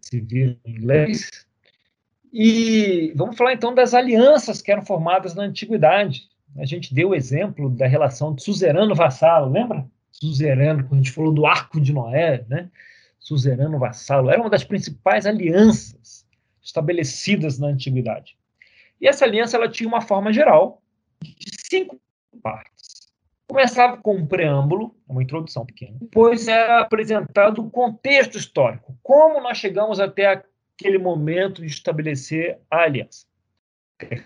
[0.00, 1.46] se vir em inglês.
[2.36, 6.28] E vamos falar então das alianças que eram formadas na antiguidade.
[6.58, 9.86] A gente deu o exemplo da relação de suzerano-vassalo, lembra?
[10.10, 12.70] suzerano, quando a gente falou do arco de Noé, né?
[13.18, 16.26] suzerano vassalo, era uma das principais alianças
[16.62, 18.36] estabelecidas na antiguidade.
[19.00, 20.82] E essa aliança ela tinha uma forma geral
[21.22, 21.98] de cinco
[22.42, 23.12] partes.
[23.46, 25.96] Começava com um preâmbulo, uma introdução pequena.
[26.00, 30.42] Depois era apresentado o contexto histórico, como nós chegamos até
[30.84, 33.24] aquele momento de estabelecer a aliança.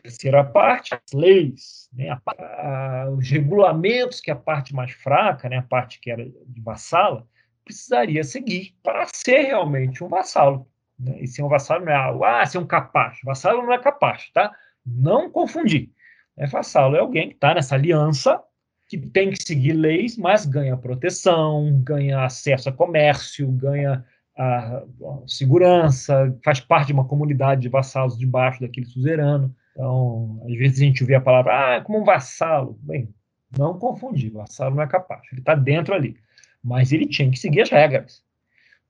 [0.03, 5.59] Terceira parte, as leis, né, a, a, os regulamentos que a parte mais fraca, né,
[5.59, 7.25] a parte que era de vassala,
[7.65, 10.67] precisaria seguir para ser realmente um vassalo.
[10.99, 11.19] Né?
[11.21, 13.19] E ser um vassalo não é algo, ah, ser um capaz.
[13.23, 14.53] Vassalo não é capaz, tá?
[14.85, 15.93] Não confundir.
[16.37, 18.43] É vassalo é alguém que está nessa aliança,
[18.89, 24.05] que tem que seguir leis, mas ganha proteção, ganha acesso a comércio, ganha
[24.39, 24.83] a,
[25.27, 29.55] segurança, faz parte de uma comunidade de vassalos debaixo daquele suzerano.
[29.73, 32.79] Então, às vezes a gente vê a palavra, ah, como um vassalo.
[32.83, 33.13] Bem,
[33.57, 36.17] não confundir, vassalo não é capaz, ele está dentro ali.
[36.63, 38.23] Mas ele tinha que seguir as regras.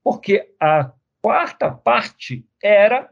[0.04, 3.11] Porque a quarta parte era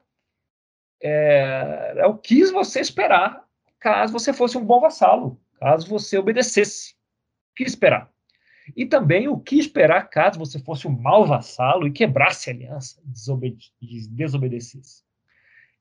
[1.02, 3.44] é, é o que você esperar
[3.78, 6.94] caso você fosse um bom vassalo, caso você obedecesse.
[7.52, 8.10] O que esperar?
[8.74, 13.00] E também o que esperar caso você fosse um mau vassalo e quebrasse a aliança,
[13.04, 13.72] desobede
[14.10, 15.04] desobedecesse.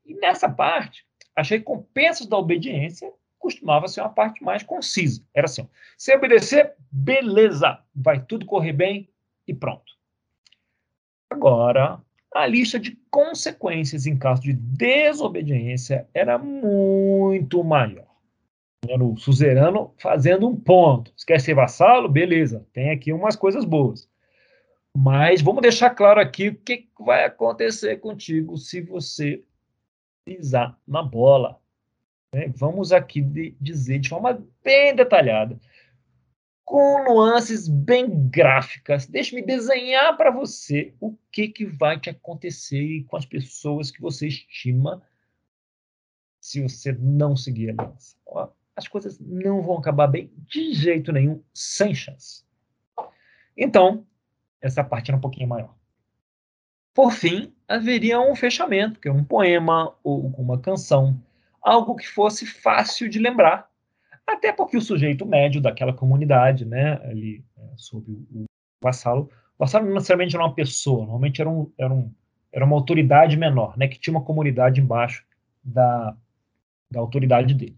[0.06, 5.24] E nessa parte, as recompensas da obediência costumava ser uma parte mais concisa.
[5.34, 5.67] Era assim:
[5.98, 9.10] se obedecer, beleza, vai tudo correr bem
[9.48, 9.93] e pronto.
[11.30, 12.02] Agora,
[12.34, 18.14] a lista de consequências em caso de desobediência era muito maior.
[19.00, 21.12] O suzerano fazendo um ponto.
[21.15, 22.10] Se quer ser vassalo?
[22.10, 24.10] Beleza, tem aqui umas coisas boas.
[24.95, 29.43] Mas vamos deixar claro aqui o que vai acontecer contigo se você
[30.24, 31.60] pisar na bola.
[32.34, 32.52] Né?
[32.56, 35.60] Vamos aqui de, dizer de forma bem detalhada
[36.65, 39.06] com nuances bem gráficas.
[39.06, 44.28] Deixe-me desenhar para você o que, que vai te acontecer com as pessoas que você
[44.28, 45.02] estima
[46.41, 48.17] se você não seguir a aliança.
[48.76, 52.44] As coisas não vão acabar bem de jeito nenhum, sem chance.
[53.58, 54.06] Então,
[54.62, 55.74] essa parte era um pouquinho maior.
[56.94, 61.22] Por fim, haveria um fechamento, que é um poema ou uma canção,
[61.62, 63.70] algo que fosse fácil de lembrar
[64.26, 68.46] até porque o sujeito médio daquela comunidade, né, ali é, sob o,
[68.82, 72.12] vassalo, o vassalo não necessariamente era uma pessoa, normalmente era, um, era, um,
[72.52, 75.24] era uma autoridade menor, né, que tinha uma comunidade embaixo
[75.64, 76.16] da,
[76.90, 77.78] da autoridade dele.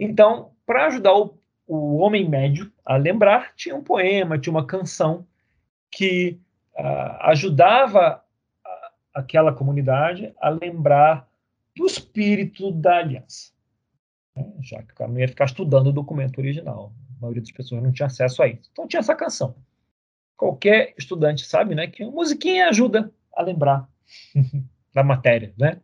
[0.00, 5.26] Então, para ajudar o, o homem médio a lembrar, tinha um poema, tinha uma canção
[5.90, 6.40] que
[6.76, 8.24] uh, ajudava
[8.64, 11.28] a, aquela comunidade a lembrar
[11.76, 13.52] do espírito da aliança
[14.40, 14.52] né?
[14.62, 16.92] já que o cara não ia ficar estudando o documento original.
[17.16, 18.68] A maioria das pessoas não tinha acesso a isso.
[18.72, 19.54] Então tinha essa canção.
[20.36, 23.88] Qualquer estudante sabe né, que a musiquinha ajuda a lembrar
[24.94, 25.52] da matéria.
[25.58, 25.80] Né?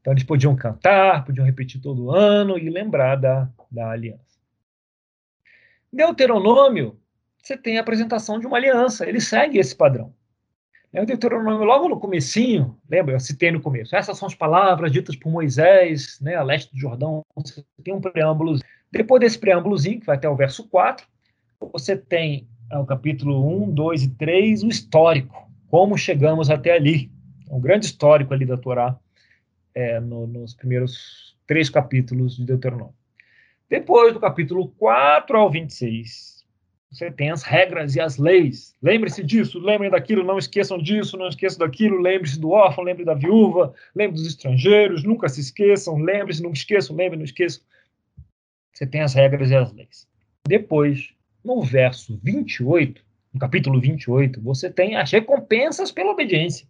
[0.00, 4.38] Então eles podiam cantar, podiam repetir todo ano e lembrar da, da aliança.
[5.92, 6.98] Deuteronômio,
[7.42, 10.12] você tem a apresentação de uma aliança, ele segue esse padrão.
[10.92, 14.90] É o Deuteronômio, logo no comecinho, lembra, eu citei no começo, essas são as palavras
[14.90, 18.58] ditas por Moisés, né, a leste do Jordão, você tem um preâmbulo.
[18.90, 21.06] Depois desse preâmbulozinho, que vai até o verso 4,
[21.72, 27.10] você tem é, o capítulo 1, 2 e 3, o histórico, como chegamos até ali.
[27.50, 28.98] É um grande histórico ali da Torá,
[29.74, 32.94] é, no, nos primeiros três capítulos de Deuteronômio.
[33.68, 36.38] Depois do capítulo 4 ao 26,
[36.90, 38.74] você tem as regras e as leis.
[38.82, 42.00] Lembre-se disso, lembrem daquilo, não esqueçam disso, não esqueçam daquilo.
[42.00, 45.98] Lembre-se do órfão, lembre da viúva, lembre dos estrangeiros, nunca se esqueçam.
[45.98, 47.62] Lembre-se, não esqueçam, lembrem, não esqueçam.
[48.72, 50.08] Você tem as regras e as leis.
[50.46, 51.10] Depois,
[51.44, 53.04] no verso 28,
[53.34, 56.66] no capítulo 28, você tem as recompensas pela obediência.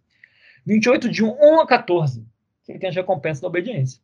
[0.65, 2.25] 28, de 1 a 14,
[2.73, 4.01] você tem as recompensas da obediência.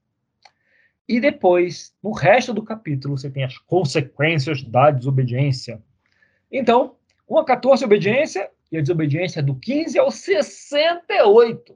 [1.07, 5.81] E depois, no resto do capítulo, você tem as consequências da desobediência.
[6.51, 6.95] Então,
[7.27, 11.75] uma 14 obediência e a desobediência do 15 ao 68.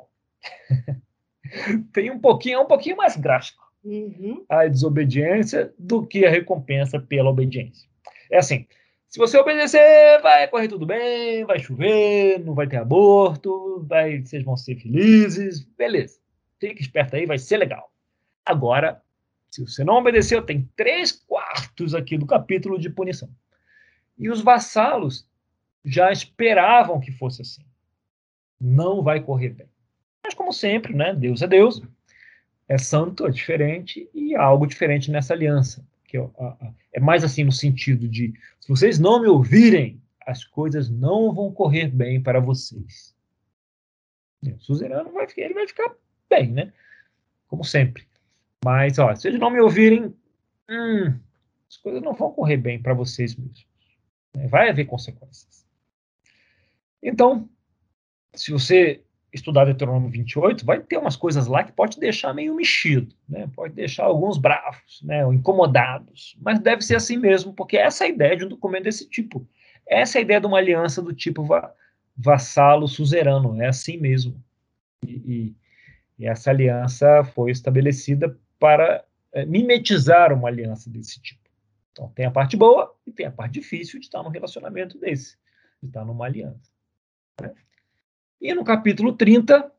[1.94, 4.46] Tem um pouquinho, é um pouquinho mais gráfico uhum.
[4.48, 7.90] a desobediência do que a recompensa pela obediência.
[8.32, 8.68] É assim,
[9.08, 14.44] se você obedecer, vai correr tudo bem, vai chover, não vai ter aborto, vai, vocês
[14.44, 16.20] vão ser felizes, beleza.
[16.60, 17.92] Fique esperto aí, vai ser legal.
[18.46, 19.02] Agora,
[19.50, 23.30] se você não obedeceu, tem três quartos aqui do capítulo de punição.
[24.18, 25.28] E os vassalos
[25.84, 27.64] já esperavam que fosse assim.
[28.60, 29.70] Não vai correr bem.
[30.24, 31.82] Mas, como sempre, né, Deus é Deus,
[32.68, 35.84] é santo, é diferente, e há algo diferente nessa aliança.
[36.04, 36.18] Que
[36.92, 41.52] é mais assim no sentido de: se vocês não me ouvirem, as coisas não vão
[41.52, 43.16] correr bem para vocês.
[44.44, 45.96] O suzerano vai, ele vai ficar
[46.30, 46.74] bem, né?
[47.48, 48.08] Como sempre.
[48.64, 50.14] Mas, ó, se eles não me ouvirem,
[50.70, 51.20] hum,
[51.70, 53.66] as coisas não vão correr bem para vocês mesmos.
[54.36, 54.48] Né?
[54.48, 55.66] Vai haver consequências.
[57.02, 57.50] Então,
[58.34, 63.16] se você estudar Deuteronômio 28, vai ter umas coisas lá que pode deixar meio mexido,
[63.28, 63.48] né?
[63.56, 65.26] pode deixar alguns bravos, né?
[65.26, 68.86] Ou incomodados, mas deve ser assim mesmo, porque essa é a ideia de um documento
[68.86, 69.48] desse tipo.
[69.88, 71.74] Essa é a ideia de uma aliança do tipo va
[72.22, 74.44] vassalo suzerano, é assim mesmo.
[75.08, 75.56] E, e,
[76.20, 81.50] e, essa aliança foi estabelecida para é, mimetizar uma aliança desse tipo.
[81.92, 85.38] Então tem a parte boa e tem a parte difícil de estar num relacionamento desse,
[85.82, 86.72] de estar numa aliança.
[87.42, 87.54] Né?
[88.42, 89.72] E no capítulo 30,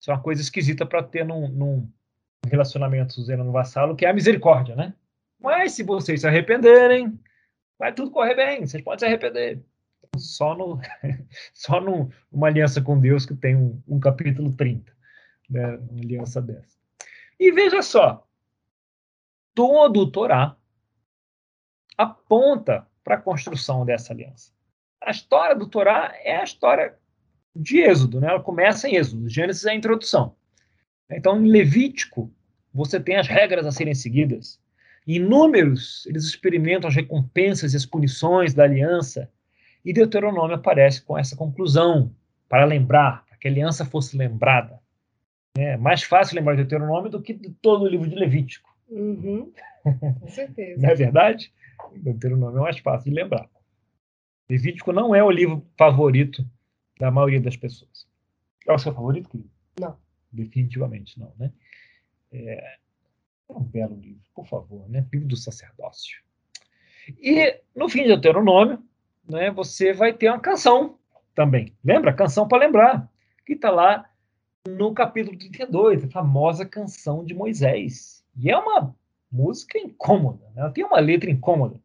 [0.00, 1.92] isso é uma coisa esquisita para ter num, num
[2.46, 4.94] relacionamento no vassalo, que é a misericórdia, né?
[5.40, 7.18] Mas se vocês se arrependerem,
[7.78, 9.62] vai tudo correr bem, vocês podem se arrepender.
[10.16, 10.80] Só, no,
[11.52, 14.93] só numa aliança com Deus que tem um, um capítulo 30,
[15.48, 15.76] né?
[15.90, 16.78] uma aliança dessa.
[17.38, 18.26] E veja só,
[19.54, 20.56] todo o Torá
[21.96, 24.52] aponta para a construção dessa aliança.
[25.00, 26.96] A história do Torá é a história
[27.54, 28.28] de Êxodo, né?
[28.28, 29.28] Ela começa em Êxodo.
[29.28, 30.34] Gênesis é a introdução.
[31.10, 32.32] Então, em Levítico,
[32.72, 34.58] você tem as regras a serem seguidas.
[35.06, 39.30] Em Números, eles experimentam as recompensas e as punições da aliança.
[39.84, 42.14] E Deuteronômio aparece com essa conclusão,
[42.48, 44.80] para lembrar, para que a aliança fosse lembrada.
[45.56, 48.74] É mais fácil lembrar de Deuteronômio do que de todo o livro de Levítico.
[48.88, 49.52] Uhum.
[50.20, 50.80] Com certeza.
[50.82, 51.52] não é verdade?
[51.96, 53.48] Deuteronômio é mais fácil de lembrar.
[54.50, 56.44] Levítico não é o livro favorito
[56.98, 58.06] da maioria das pessoas.
[58.66, 59.50] É o seu favorito, querido?
[59.78, 59.96] Não.
[60.32, 61.52] Definitivamente não, né?
[62.32, 62.76] É,
[63.48, 65.06] é um belo livro, por favor, né?
[65.12, 66.20] Livro do sacerdócio.
[67.20, 68.82] E no fim de Deuteronômio,
[69.28, 70.98] né, você vai ter uma canção
[71.34, 71.72] também.
[71.84, 72.12] Lembra?
[72.12, 73.08] Canção para lembrar.
[73.46, 74.08] Que está lá
[74.66, 78.24] no capítulo 32, a famosa canção de Moisés.
[78.36, 78.94] E é uma
[79.30, 80.62] música incômoda, né?
[80.62, 81.78] ela tem uma letra incômoda.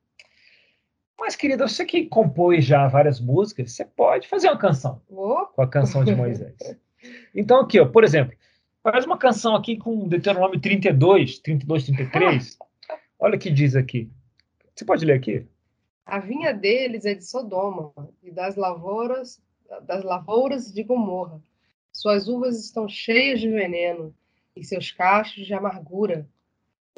[1.19, 5.47] Mas, querida, você que compôs já várias músicas, você pode fazer uma canção oh.
[5.47, 6.55] com a canção de Moisés.
[7.35, 8.37] Então, aqui, ó, por exemplo,
[8.81, 12.57] faz uma canção aqui com Deuteronômio 32, 32, 33.
[13.19, 14.09] Olha o que diz aqui.
[14.73, 15.45] Você pode ler aqui?
[16.05, 17.91] A vinha deles é de Sodoma
[18.23, 19.41] e das lavouras,
[19.85, 21.41] das lavouras de Gomorra.
[21.91, 24.15] Suas uvas estão cheias de veneno
[24.55, 26.27] e seus cachos de amargura.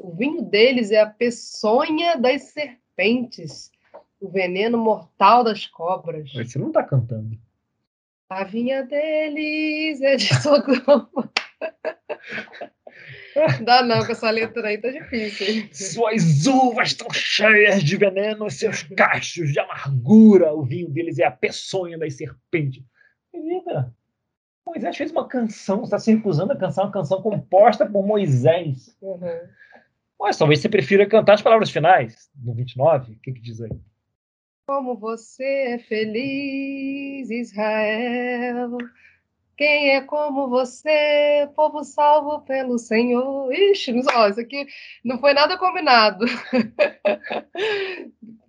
[0.02, 3.72] O vinho deles é a peçonha das serpentes
[4.22, 6.32] o veneno mortal das cobras.
[6.36, 7.36] Mas você não está cantando.
[8.30, 11.10] A vinha deles é de Sodoma.
[13.66, 15.70] Dá não, com essa letra aí tá difícil.
[15.74, 20.54] Suas uvas estão cheias de veneno, seus cachos de amargura.
[20.54, 22.84] O vinho deles é a peçonha das serpentes.
[23.32, 23.94] Querida,
[24.72, 28.96] Moisés fez uma canção, está se recusando a cantar uma canção composta por Moisés.
[29.02, 29.20] Uhum.
[30.18, 33.12] Mas talvez você prefira cantar as palavras finais, no 29.
[33.12, 33.72] O que, que diz aí?
[34.66, 38.78] Como você é feliz, Israel.
[39.58, 43.52] Quem é como você, povo salvo pelo Senhor?
[43.54, 44.66] Ixi, ó, isso aqui
[45.04, 46.26] não foi nada combinado.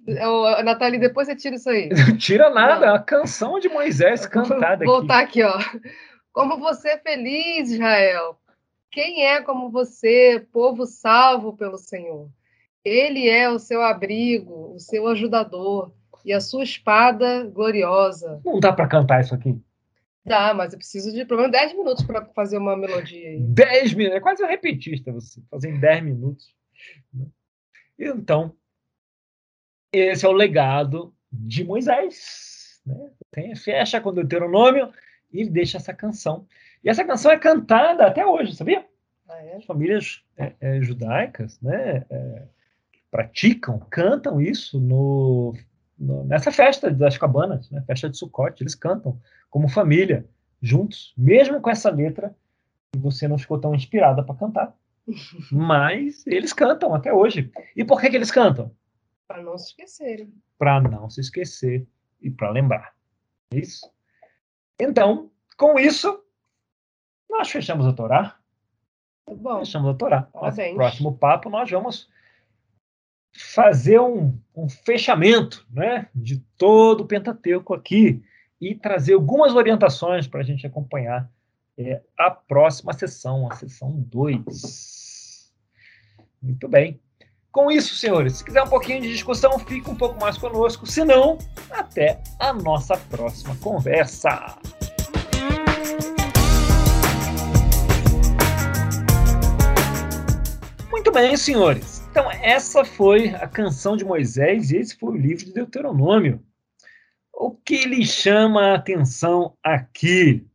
[0.07, 1.89] Ô, Nathalie, depois você tira isso aí.
[1.89, 2.95] Não tira nada, não.
[2.95, 5.43] a canção de Moisés cantada Vou voltar aqui.
[5.43, 5.59] aqui, ó.
[6.33, 8.39] Como você é feliz, Israel.
[8.91, 12.31] Quem é como você, povo salvo pelo Senhor?
[12.85, 15.93] Ele é o seu abrigo, o seu ajudador
[16.25, 18.41] e a sua espada gloriosa.
[18.45, 19.61] Não dá para cantar isso aqui.
[20.25, 23.41] Dá, mas eu preciso de pelo menos 10 minutos para fazer uma melodia aí.
[23.41, 24.17] 10 minutos?
[24.19, 26.55] É quase um repetista você, fazer em 10 minutos.
[27.99, 28.55] Então,
[29.93, 32.81] esse é o legado de Moisés.
[32.87, 33.11] Né?
[33.31, 34.93] Tem, fecha com Deuteronômio
[35.33, 36.47] e ele deixa essa canção.
[36.83, 38.85] E essa canção é cantada até hoje, sabia?
[39.29, 39.57] Ah, é?
[39.57, 42.43] As famílias é, é, judaicas né, é,
[43.11, 45.55] praticam, cantam isso no
[46.27, 50.27] nessa festa das cabanas, né, festa de Sukkot, eles cantam como família,
[50.61, 52.35] juntos, mesmo com essa letra
[52.93, 54.77] que você não ficou tão inspirada para cantar.
[55.53, 57.53] Mas eles cantam até hoje.
[57.77, 58.75] E por que, que eles cantam?
[59.29, 60.33] Para não se esquecerem.
[60.59, 61.87] Para não se esquecer
[62.21, 62.95] e para lembrar.
[63.53, 63.92] É isso?
[64.83, 66.21] Então, com isso,
[67.31, 68.37] nós fechamos a Torá.
[69.31, 70.29] Bom, fechamos a Torá.
[70.73, 72.11] No próximo papo, nós vamos
[73.33, 78.25] fazer um, um fechamento né, de todo o Pentateuco aqui
[78.61, 81.31] e trazer algumas orientações para a gente acompanhar
[81.79, 85.53] é, a próxima sessão, a sessão 2.
[86.43, 87.01] Muito bem.
[87.53, 90.87] Com isso, senhores, se quiser um pouquinho de discussão, fica um pouco mais conosco.
[90.87, 91.37] Se não,
[91.71, 94.57] até a nossa próxima conversa.
[100.91, 102.03] Muito bem, senhores.
[102.11, 106.43] Então, essa foi a canção de Moisés e esse foi o livro de Deuteronômio.
[107.35, 110.47] O que lhe chama a atenção aqui?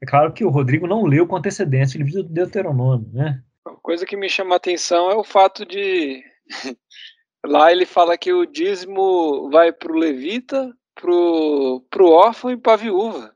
[0.00, 3.42] É claro que o Rodrigo não leu com antecedência o livro de Deuteronômio, né?
[3.86, 6.20] Coisa que me chama a atenção é o fato de.
[7.46, 12.72] Lá ele fala que o dízimo vai para o levita, para o órfão e para
[12.72, 13.32] a viúva.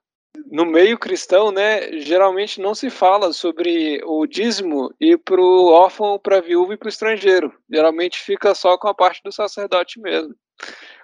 [0.50, 6.18] No meio cristão, né, geralmente não se fala sobre o dízimo e para o órfão,
[6.18, 7.54] para a viúva e para o estrangeiro.
[7.70, 10.34] Geralmente fica só com a parte do sacerdote mesmo.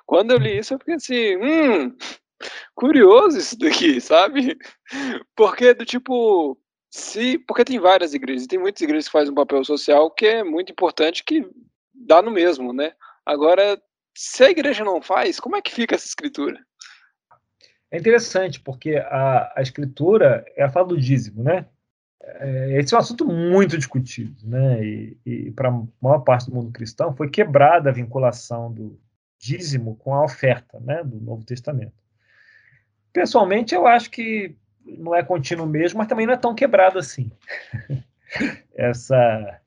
[0.05, 1.97] Quando eu li isso, eu fiquei assim, hum,
[2.75, 4.59] curioso isso daqui, sabe?
[5.37, 6.59] Porque do tipo,
[6.97, 10.43] se, porque tem várias igrejas, tem muitas igrejas que fazem um papel social que é
[10.43, 11.47] muito importante, que
[11.95, 12.93] dá no mesmo, né?
[13.25, 13.81] Agora,
[14.17, 16.59] se a igreja não faz, como é que fica essa escritura?
[17.91, 21.67] É interessante, porque a, a escritura é a fala do dízimo, né?
[22.23, 24.83] É, esse é um assunto muito discutido, né?
[24.83, 28.99] E, e para a maior parte do mundo cristão foi quebrada a vinculação do
[29.39, 31.05] dízimo com a oferta, né?
[31.05, 31.93] Do Novo Testamento.
[33.13, 34.57] Pessoalmente, eu acho que
[34.87, 37.31] não é contínuo mesmo, mas também não é tão quebrado assim.
[38.75, 39.61] Essa,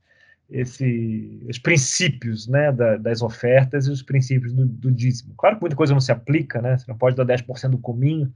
[0.50, 5.34] esse, os princípios né, da, das ofertas e os princípios do, do, dízimo.
[5.36, 6.78] Claro que muita coisa não se aplica, né?
[6.78, 8.32] Você não pode dar 10% do cominho,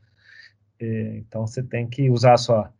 [0.79, 2.73] é, então você tem que usar a sua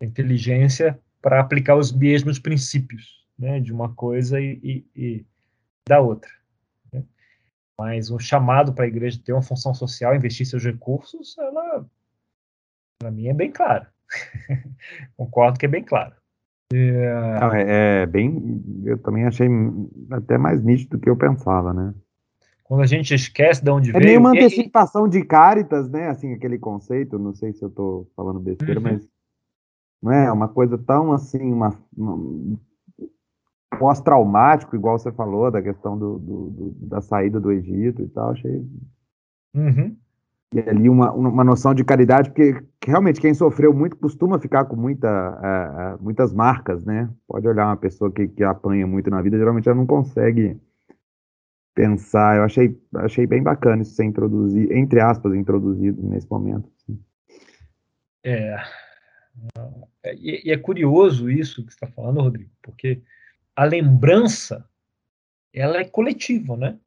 [0.00, 5.26] inteligência para aplicar os mesmos princípios né, de uma coisa e, e, e
[5.88, 6.30] da outra.
[6.92, 7.02] Né?
[7.78, 11.86] Mas um chamado para a igreja ter uma função social, investir seus recursos, ela
[12.98, 13.86] para mim é bem claro.
[15.16, 16.14] Concordo que é bem claro.
[16.72, 17.40] É...
[17.40, 18.62] Não, é, é, bem.
[18.84, 19.48] Eu também achei
[20.10, 21.94] até mais nítido do que eu pensava, né?
[22.64, 24.02] Quando a gente esquece de onde é veio.
[24.02, 26.08] É meio uma antecipação de Caritas, né?
[26.08, 27.18] Assim, aquele conceito.
[27.18, 28.84] Não sei se eu estou falando besteira, uhum.
[28.84, 29.08] mas
[30.02, 32.58] não é uma coisa tão assim, uma, uma
[33.78, 38.30] pós-traumático, igual você falou, da questão do, do, do, da saída do Egito e tal.
[38.30, 38.66] Achei.
[39.54, 39.96] Uhum
[40.54, 44.76] e ali uma, uma noção de caridade, porque realmente quem sofreu muito costuma ficar com
[44.76, 45.08] muita,
[45.98, 47.10] uh, muitas marcas, né?
[47.26, 50.56] Pode olhar uma pessoa que, que apanha muito na vida, geralmente ela não consegue
[51.74, 52.36] pensar.
[52.36, 56.70] Eu achei, achei bem bacana isso ser introduzido, entre aspas, introduzido nesse momento.
[56.76, 57.00] Assim.
[58.22, 58.56] É.
[60.04, 63.02] E, e é curioso isso que você está falando, Rodrigo, porque
[63.56, 64.64] a lembrança
[65.52, 66.78] ela é coletiva, né?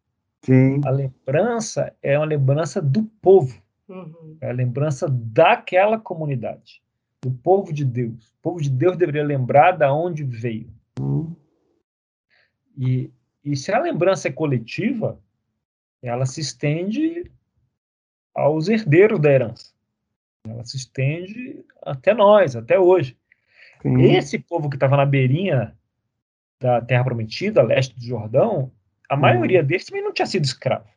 [0.43, 0.81] Sim.
[0.85, 3.61] A lembrança é uma lembrança do povo.
[3.87, 4.37] Uhum.
[4.41, 6.81] É a lembrança daquela comunidade,
[7.21, 8.29] do povo de Deus.
[8.29, 10.69] O povo de Deus deveria lembrar da onde veio.
[10.99, 11.35] Uhum.
[12.77, 13.11] E,
[13.43, 15.19] e se a lembrança é coletiva,
[16.01, 17.31] ela se estende
[18.33, 19.73] aos herdeiros da herança.
[20.47, 23.17] Ela se estende até nós, até hoje.
[23.81, 24.01] Sim.
[24.15, 25.75] Esse povo que estava na beirinha
[26.59, 28.71] da Terra Prometida, leste do Jordão,
[29.09, 29.21] a uhum.
[29.21, 30.87] maioria deles também não tinha sido escravo.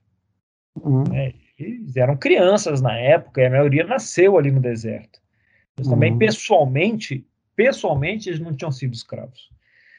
[0.82, 1.04] Uhum.
[1.04, 1.34] Né?
[1.58, 5.20] Eles eram crianças na época e a maioria nasceu ali no deserto.
[5.78, 5.90] Uhum.
[5.90, 9.50] também, pessoalmente, pessoalmente, eles não tinham sido escravos.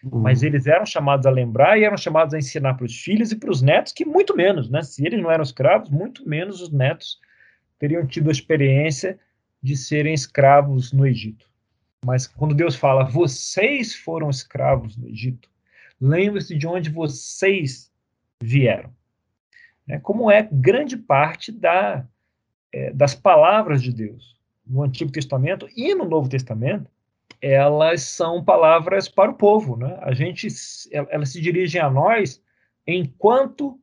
[0.03, 0.19] Uhum.
[0.19, 3.35] Mas eles eram chamados a lembrar e eram chamados a ensinar para os filhos e
[3.35, 4.81] para os netos que muito menos, né?
[4.81, 7.19] Se eles não eram escravos, muito menos os netos
[7.77, 9.19] teriam tido a experiência
[9.61, 11.45] de serem escravos no Egito.
[12.03, 15.49] Mas quando Deus fala, vocês foram escravos no Egito,
[15.99, 17.90] lembre-se de onde vocês
[18.41, 18.89] vieram.
[19.87, 22.05] É, como é grande parte da,
[22.71, 26.89] é, das palavras de Deus no Antigo Testamento e no Novo Testamento,
[27.41, 29.75] elas são palavras para o povo.
[29.75, 29.97] Né?
[30.01, 30.47] A gente,
[30.91, 32.41] elas se dirigem a nós
[32.87, 33.79] enquanto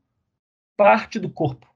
[0.76, 1.66] parte do corpo,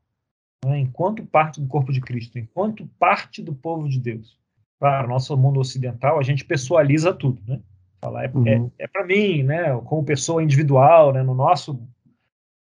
[0.64, 0.78] né?
[0.78, 4.40] enquanto parte do corpo de Cristo, enquanto parte do povo de Deus.
[4.78, 7.60] Para o nosso mundo ocidental, a gente pessoaliza tudo, né?
[8.00, 8.70] Falar é, uhum.
[8.78, 9.80] é, é para mim, né?
[9.84, 11.22] Como pessoa individual, né?
[11.22, 11.80] No nosso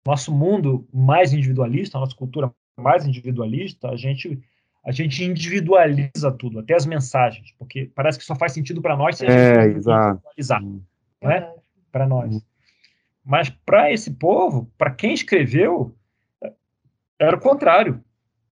[0.05, 4.41] nosso mundo mais individualista, a nossa cultura mais individualista, a gente
[4.83, 9.15] a gente individualiza tudo, até as mensagens, porque parece que só faz sentido para nós
[9.15, 10.81] se a gente é, individualizar, hum.
[11.21, 11.53] né?
[11.91, 12.35] Para nós.
[12.35, 12.41] Hum.
[13.23, 15.95] Mas para esse povo, para quem escreveu,
[17.19, 18.03] era o contrário.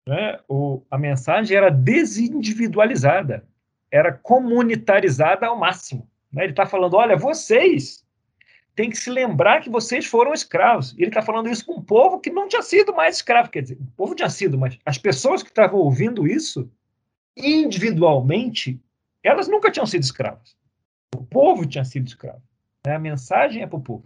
[0.07, 0.38] Né?
[0.49, 3.47] O, a mensagem era desindividualizada,
[3.90, 6.09] era comunitarizada ao máximo.
[6.32, 6.45] Né?
[6.45, 8.03] Ele está falando: olha, vocês
[8.75, 10.93] tem que se lembrar que vocês foram escravos.
[10.93, 13.51] E ele está falando isso com um povo que não tinha sido mais escravo.
[13.51, 16.68] Quer dizer, o povo tinha sido, mas as pessoas que estavam ouvindo isso,
[17.37, 18.81] individualmente,
[19.22, 20.57] elas nunca tinham sido escravas.
[21.14, 22.43] O povo tinha sido escravo.
[22.85, 22.95] Né?
[22.95, 24.05] A mensagem é para o povo.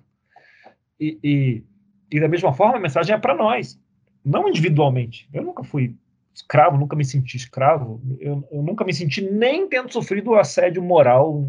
[1.01, 1.65] E, e,
[2.11, 3.81] e, da mesma forma, a mensagem é para nós,
[4.25, 5.29] não individualmente.
[5.33, 5.97] Eu nunca fui
[6.35, 8.03] escravo, nunca me senti escravo.
[8.21, 11.49] Eu, eu nunca me senti nem tendo sofrido assédio moral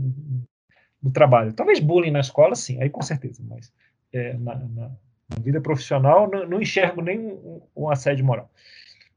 [1.02, 1.54] no trabalho.
[1.54, 3.72] Talvez bullying na escola, sim, aí com certeza, mas
[4.14, 4.90] é, na, na,
[5.30, 8.50] na, vida profissional, não, não enxergo nem um, um assédio moral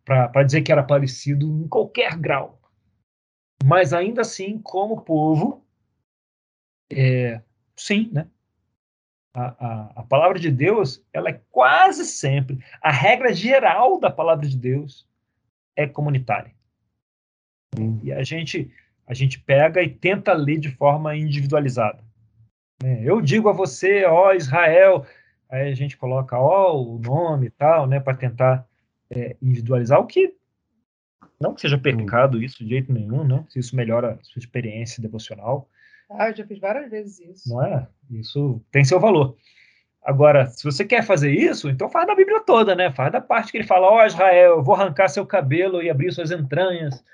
[0.04, 2.60] para dizer que era parecido em qualquer grau.
[3.64, 5.64] Mas ainda assim, como povo,
[6.90, 7.40] é,
[7.76, 8.26] sim, né?
[9.34, 14.46] A, a, a, palavra de Deus, ela é quase sempre, a regra geral da palavra
[14.46, 15.08] de Deus
[15.74, 16.52] é comunitária.
[18.02, 18.70] E a gente,
[19.06, 22.02] a gente pega e tenta ler de forma individualizada.
[22.82, 23.02] Né?
[23.04, 25.06] Eu digo a você, ó Israel,
[25.50, 28.66] aí a gente coloca ó o nome e tal, né, para tentar
[29.10, 30.34] é, individualizar, o que
[31.42, 33.44] não que seja pecado isso de jeito nenhum, né?
[33.48, 35.68] Se isso melhora a sua experiência devocional.
[36.08, 37.48] Ah, eu já fiz várias vezes isso.
[37.48, 37.88] Não é?
[38.10, 39.36] Isso tem seu valor.
[40.04, 42.90] Agora, se você quer fazer isso, então faz da Bíblia toda, né?
[42.90, 45.88] Faz da parte que ele fala, ó oh, Israel, eu vou arrancar seu cabelo e
[45.88, 47.04] abrir suas entranhas,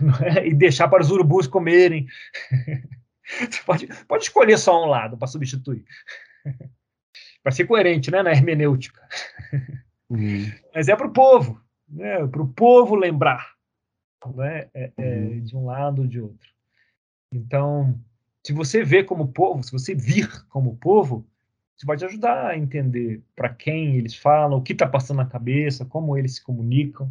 [0.24, 0.46] é?
[0.46, 2.06] e deixar para os urubus comerem.
[3.38, 5.84] Você pode, pode escolher só um lado para substituir.
[7.42, 9.00] para ser coerente, né, na hermenêutica.
[10.08, 10.50] Uhum.
[10.74, 13.54] Mas é para o povo, né, para o povo lembrar,
[14.34, 15.44] né, é, é, uhum.
[15.44, 16.48] de um lado ou de outro.
[17.32, 17.98] Então,
[18.44, 21.29] se você vê como povo, se você vir como povo,
[21.80, 25.24] isso vai te ajudar a entender para quem eles falam, o que está passando na
[25.24, 27.10] cabeça, como eles se comunicam.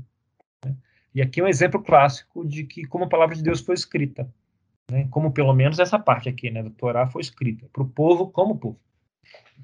[0.64, 0.76] Né?
[1.16, 4.32] E aqui é um exemplo clássico de que como a palavra de Deus foi escrita,
[4.92, 5.08] né?
[5.10, 8.60] como pelo menos essa parte aqui, né, do Torá foi escrita para o povo como
[8.60, 8.80] povo.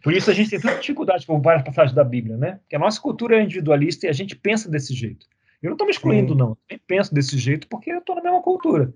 [0.01, 2.53] Por isso a gente tem tanta dificuldade com várias passagens da Bíblia, né?
[2.64, 5.28] Porque a nossa cultura é individualista e a gente pensa desse jeito.
[5.62, 6.39] Eu não estou me excluindo, Sim.
[6.39, 6.58] não.
[6.68, 8.91] Eu penso desse jeito porque eu estou na mesma cultura.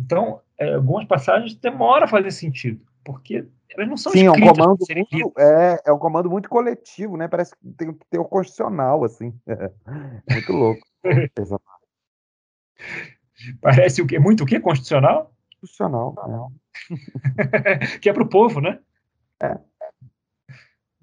[0.00, 4.40] Então, é, algumas passagens demoram a fazer sentido, porque elas não são Sim, é um
[4.40, 7.28] comando muito, é, é um comando muito coletivo, né?
[7.28, 9.32] Parece que tem, tem o constitucional, assim.
[10.30, 10.86] muito louco.
[13.60, 14.18] Parece o quê?
[14.18, 14.60] Muito o quê?
[14.60, 15.32] Constitucional?
[15.60, 16.52] Constitucional.
[16.90, 17.98] É.
[17.98, 18.78] que é para o povo, né?
[19.42, 19.58] É.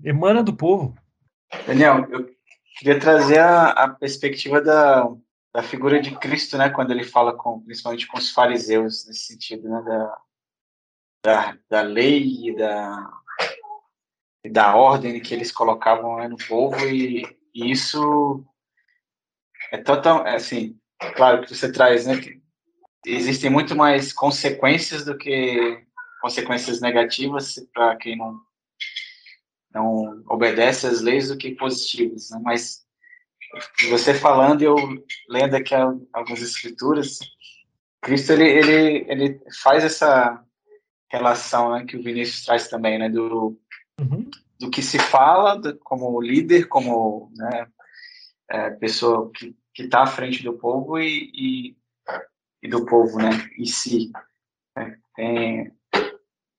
[0.03, 0.95] Emana do povo.
[1.67, 2.29] Daniel, eu
[2.77, 5.07] queria trazer a, a perspectiva da,
[5.53, 9.69] da figura de Cristo, né, quando ele fala com, principalmente com os fariseus, nesse sentido,
[9.69, 10.17] né, da,
[11.23, 13.09] da, da lei e da,
[14.51, 17.23] da ordem que eles colocavam no povo, e,
[17.55, 18.45] e, isso
[19.71, 20.77] é total, é assim,
[21.15, 22.15] claro que você traz, né,
[23.05, 25.81] existem muito mais consequências do que
[26.21, 28.39] consequências negativas para quem não
[29.73, 32.39] não obedece às leis do que positivas, né?
[32.43, 32.85] mas
[33.89, 34.75] você falando eu
[35.27, 35.73] lendo aqui
[36.13, 37.17] algumas escrituras,
[37.99, 40.45] Cristo ele ele ele faz essa
[41.13, 43.55] relação né, que o Vinícius traz também, né, do
[43.99, 44.29] uhum.
[44.59, 47.67] do que se fala do, como líder, como né,
[48.49, 51.77] é, pessoa que está à frente do povo e, e,
[52.63, 54.11] e, do povo, né, em si.
[54.75, 54.97] Né?
[55.15, 55.71] Tem,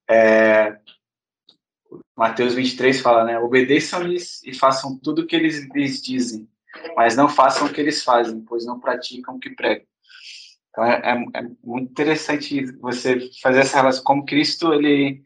[0.09, 0.79] é,
[2.17, 3.39] Mateus 23 fala, né?
[3.41, 6.49] Obedeçam-lhes e façam tudo o que eles lhes dizem,
[6.95, 9.87] mas não façam o que eles fazem, pois não praticam o que pregam.
[10.75, 15.23] Então é, é, é muito interessante você fazer essa relação como Cristo ele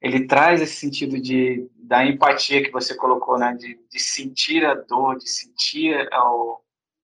[0.00, 3.54] ele traz esse sentido de da empatia que você colocou, né?
[3.54, 6.64] De, de sentir a dor, de sentir ao,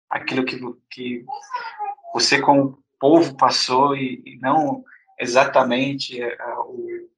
[0.10, 0.60] aquilo que,
[0.92, 1.26] que
[2.14, 4.84] você como povo passou e, e não
[5.20, 7.10] exatamente a, é, o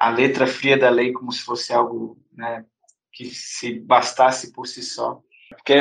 [0.00, 2.64] a letra fria da lei como se fosse algo né,
[3.12, 5.20] que se bastasse por si só.
[5.50, 5.74] Porque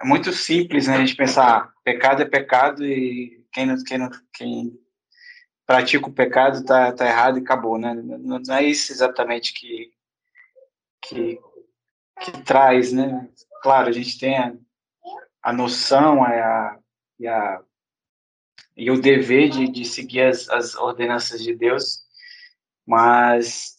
[0.00, 4.10] é muito simples né, a gente pensar, pecado é pecado e quem não, quem não,
[4.32, 4.80] quem
[5.66, 7.94] pratica o pecado tá, tá errado e acabou, né?
[7.94, 9.92] Não, não é isso exatamente que,
[11.02, 11.38] que,
[12.20, 13.28] que traz, né?
[13.62, 14.54] Claro, a gente tem a,
[15.42, 16.78] a noção a,
[17.18, 17.62] e, a,
[18.76, 22.00] e o dever de, de seguir as, as ordenanças de Deus,
[22.86, 23.78] mas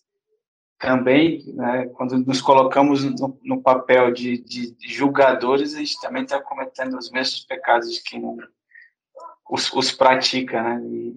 [0.79, 6.41] também, né, quando nos colocamos no, no papel de, de, julgadores, a gente também está
[6.41, 8.21] cometendo os mesmos pecados de quem
[9.49, 10.81] os, os pratica, né?
[10.85, 11.15] E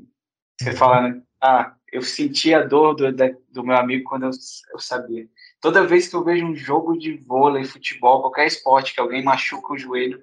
[0.58, 3.12] você fala, né, ah, eu senti a dor do,
[3.50, 4.30] do meu amigo quando eu,
[4.72, 5.28] eu sabia.
[5.60, 9.74] Toda vez que eu vejo um jogo de vôlei, futebol, qualquer esporte que alguém machuca
[9.74, 10.22] o joelho,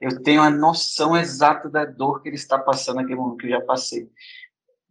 [0.00, 3.50] eu tenho a noção exata da dor que ele está passando naquele momento que eu
[3.50, 4.08] já passei.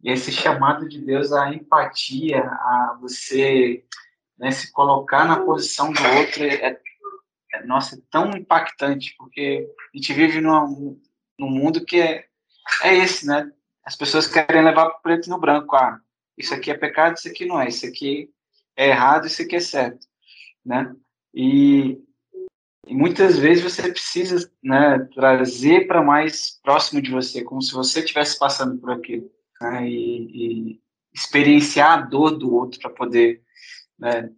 [0.02, 3.84] E esse chamado de Deus à empatia, a você
[4.38, 6.78] né, se colocar na posição do outro, é,
[7.54, 11.00] é, nossa, é tão impactante, porque a gente vive num,
[11.38, 12.26] num mundo que é,
[12.82, 13.50] é esse, né?
[13.84, 15.74] As pessoas querem levar para preto no branco.
[15.76, 16.00] Ah,
[16.36, 17.68] isso aqui é pecado, isso aqui não é.
[17.68, 18.30] Isso aqui
[18.76, 20.06] é errado, isso aqui é certo,
[20.64, 20.94] né?
[21.34, 21.98] E,
[22.86, 28.00] e muitas vezes você precisa né, trazer para mais próximo de você, como se você
[28.00, 30.82] estivesse passando por aquilo né, e, e,
[31.14, 33.42] experienciar a dor do outro para poder
[33.98, 34.30] né,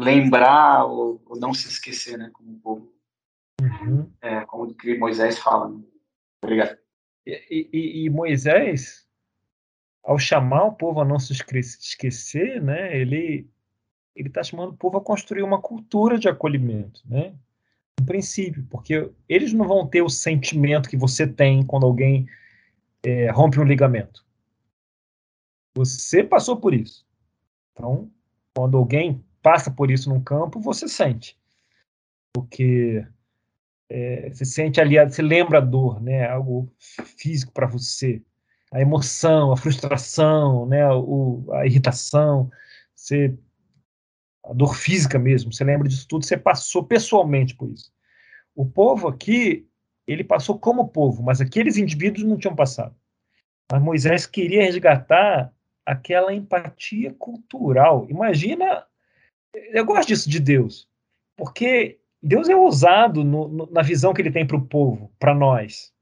[0.00, 2.30] lembrar ou, ou, não se esquecer, né?
[2.32, 2.92] Como o povo,
[3.60, 4.10] uhum.
[4.20, 5.68] é, como que Moisés fala.
[5.68, 5.82] Né?
[6.42, 6.81] Obrigado.
[7.26, 9.06] E, e, e, Moisés,
[10.02, 12.96] ao chamar o povo a não se esquecer, né?
[12.96, 13.48] Ele
[14.14, 17.34] ele está chamando o povo a construir uma cultura de acolhimento, né?
[18.00, 22.28] Um princípio, porque eles não vão ter o sentimento que você tem quando alguém
[23.02, 24.24] é, rompe um ligamento.
[25.74, 27.06] Você passou por isso.
[27.72, 28.10] Então,
[28.54, 31.38] quando alguém passa por isso num campo, você sente.
[32.34, 33.06] Porque
[33.94, 36.26] é, você sente ali, você lembra a dor, né?
[36.26, 36.72] Algo
[37.18, 38.22] físico para você.
[38.72, 40.90] A emoção, a frustração, né?
[40.90, 42.50] O, a irritação.
[42.94, 43.36] Você
[44.44, 47.92] a dor física mesmo, você lembra disso tudo, você passou pessoalmente por isso.
[48.54, 49.68] O povo aqui,
[50.06, 52.94] ele passou como povo, mas aqueles indivíduos não tinham passado.
[53.70, 55.52] Mas Moisés queria resgatar
[55.86, 58.06] aquela empatia cultural.
[58.10, 58.84] Imagina,
[59.54, 60.88] eu gosto disso de Deus,
[61.36, 65.34] porque Deus é ousado no, no, na visão que ele tem para o povo, para
[65.34, 65.92] nós.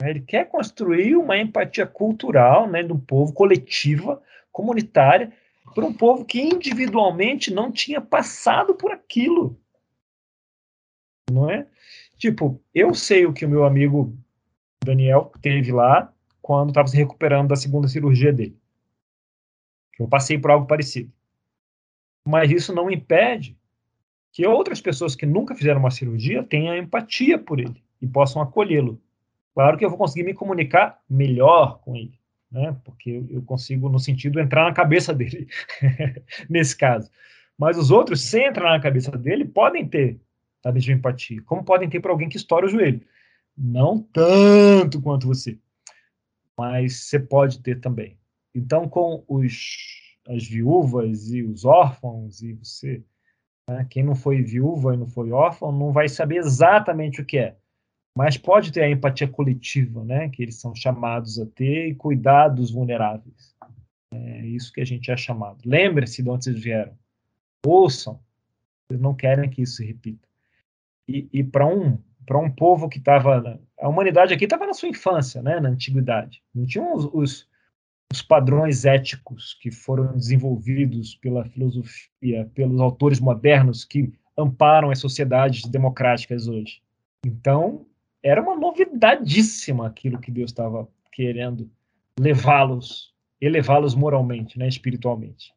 [0.00, 4.22] Ele quer construir uma empatia cultural, né, do povo, coletiva,
[4.52, 5.32] comunitária,
[5.74, 9.58] para um povo que individualmente não tinha passado por aquilo.
[11.30, 11.66] Não é?
[12.16, 14.16] Tipo, eu sei o que o meu amigo
[14.84, 18.56] Daniel teve lá quando estava se recuperando da segunda cirurgia dele.
[19.98, 21.12] Eu passei por algo parecido.
[22.26, 23.56] Mas isso não impede
[24.34, 29.00] que outras pessoas que nunca fizeram uma cirurgia tenham empatia por ele e possam acolhê-lo.
[29.54, 32.18] Claro que eu vou conseguir me comunicar melhor com ele
[32.54, 32.76] né?
[32.84, 35.48] Porque eu consigo, no sentido, entrar na cabeça dele,
[36.48, 37.10] nesse caso.
[37.58, 40.20] Mas os outros, sem entrar na cabeça dele, podem ter
[40.64, 43.02] a mesma empatia, como podem ter para alguém que estoura o joelho.
[43.56, 45.58] Não tanto quanto você,
[46.56, 48.16] mas você pode ter também.
[48.54, 49.76] Então, com os,
[50.28, 53.02] as viúvas e os órfãos, e você,
[53.68, 57.38] né, quem não foi viúva e não foi órfão, não vai saber exatamente o que
[57.38, 57.56] é
[58.16, 62.48] mas pode ter a empatia coletiva, né, que eles são chamados a ter e cuidar
[62.48, 63.54] dos vulneráveis.
[64.12, 65.58] É isso que a gente é chamado.
[65.64, 66.96] Lembre-se de onde vocês vieram.
[67.66, 68.20] Ouçam.
[68.86, 70.28] Vocês não querem que isso se repita.
[71.08, 74.88] E, e para um para um povo que estava a humanidade aqui estava na sua
[74.88, 76.42] infância, né, na antiguidade.
[76.54, 77.48] Não tinham os, os,
[78.14, 85.64] os padrões éticos que foram desenvolvidos pela filosofia, pelos autores modernos que amparam as sociedades
[85.64, 86.80] democráticas hoje.
[87.26, 87.84] Então,
[88.22, 91.68] era uma novidadíssima aquilo que Deus estava querendo
[92.18, 95.52] levá-los, elevá-los moralmente, né, espiritualmente.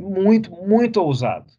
[0.00, 1.52] Muito, muito ousado.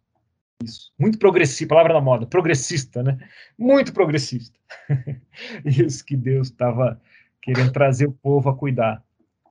[0.62, 0.92] Isso.
[1.00, 3.18] Muito progressista, palavra da moda, progressista, né?
[3.58, 4.60] Muito progressista.
[5.64, 7.00] Isso que Deus estava
[7.42, 9.07] querendo trazer o povo a cuidar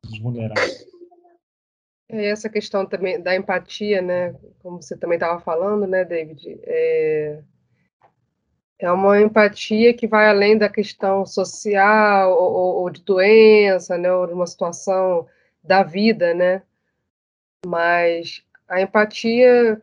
[0.07, 0.86] dos vulneráveis.
[2.09, 4.34] É essa questão também da empatia, né?
[4.61, 6.61] Como você também estava falando, né, David?
[6.62, 7.42] É,
[8.78, 14.26] é uma empatia que vai além da questão social ou, ou de doença, né, ou
[14.26, 15.26] de uma situação
[15.62, 16.62] da vida, né?
[17.66, 19.82] Mas a empatia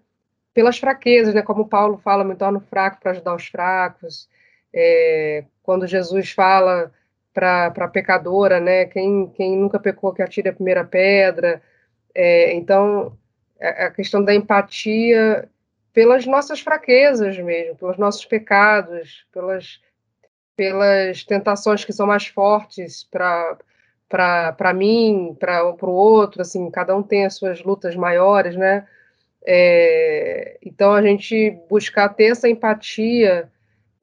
[0.54, 1.42] pelas fraquezas, né?
[1.42, 4.30] Como Paulo fala, me torno fraco para ajudar os fracos.
[4.74, 6.92] É, quando Jesus fala
[7.34, 8.86] para a pecadora, né?
[8.86, 11.62] Quem, quem nunca pecou que atire a primeira pedra.
[12.14, 13.18] É, então,
[13.60, 15.50] a questão da empatia
[15.94, 19.80] pelas nossas fraquezas mesmo, pelos nossos pecados, pelas,
[20.56, 27.26] pelas tentações que são mais fortes para mim, para o outro, assim, cada um tem
[27.26, 28.88] as suas lutas maiores, né?
[29.46, 33.52] É, então a gente buscar ter essa empatia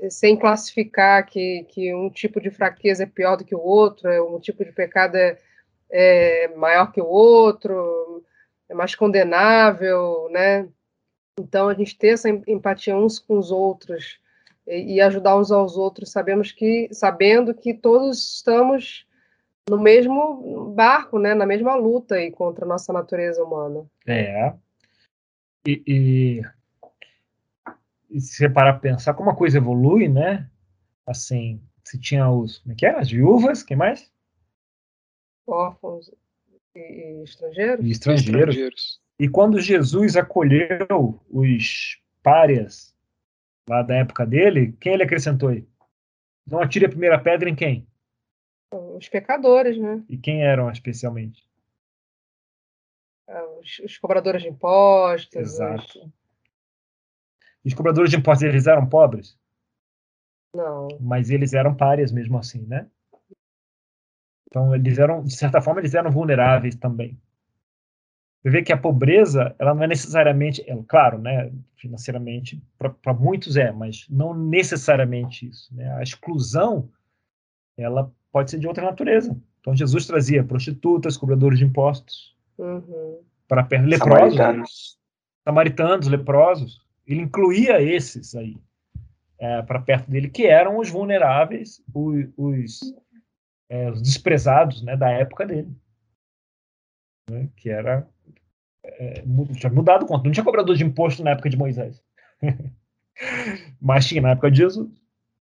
[0.09, 4.23] sem classificar que, que um tipo de fraqueza é pior do que o outro, é,
[4.23, 5.39] um tipo de pecado é,
[5.91, 8.25] é maior que o outro,
[8.69, 10.69] é mais condenável, né?
[11.39, 14.21] Então, a gente ter essa empatia uns com os outros
[14.67, 19.07] e, e ajudar uns aos outros, sabemos que, sabendo que todos estamos
[19.69, 23.87] no mesmo barco, né, na mesma luta aí contra a nossa natureza humana.
[24.07, 24.53] É.
[25.67, 26.43] E, e,
[28.11, 30.51] e se você parar para pensar como a coisa evolui, né?
[31.07, 32.59] Assim, se tinha os.
[32.59, 32.99] Como é que é?
[32.99, 34.13] As viúvas, quem mais?
[35.47, 36.11] Órfãos
[36.75, 37.85] e, e estrangeiros.
[37.85, 38.39] E estrangeiros.
[38.41, 39.01] estrangeiros.
[39.19, 42.97] E quando Jesus acolheu os párias
[43.69, 45.67] lá da época dele, quem ele acrescentou aí?
[46.47, 47.87] Não atire a primeira pedra em quem?
[48.73, 50.03] Os pecadores, né?
[50.09, 51.49] E quem eram especialmente?
[53.29, 55.37] Ah, os, os cobradores de impostos.
[55.37, 55.99] Exato.
[55.99, 56.20] Os...
[57.65, 59.39] os cobradores de impostos, eles eram pobres?
[60.55, 60.89] Não.
[61.01, 62.87] Mas eles eram párias mesmo assim, né?
[64.49, 67.17] Então, eles eram, de certa forma, eles eram vulneráveis também.
[68.43, 73.57] Você vê que a pobreza, ela não é necessariamente, é, claro, né, financeiramente, para muitos
[73.57, 75.73] é, mas não necessariamente isso.
[75.75, 75.93] Né?
[75.97, 76.91] A exclusão,
[77.77, 79.37] ela pode ser de outra natureza.
[79.61, 83.21] Então, Jesus trazia prostitutas, cobradores de impostos, Uhum.
[83.47, 84.99] para leprosos, Samaritanos.
[85.45, 86.90] samaritanos, leprosos.
[87.11, 88.57] Ele incluía esses aí
[89.37, 92.81] é, para perto dele, que eram os vulneráveis, os, os,
[93.69, 95.77] é, os desprezados né, da época dele.
[97.29, 98.09] Né, que era.
[98.85, 99.25] É,
[99.59, 100.25] tinha mudado o conto.
[100.25, 102.01] Não tinha cobrador de imposto na época de Moisés.
[103.83, 104.89] Mas tinha na época de Jesus.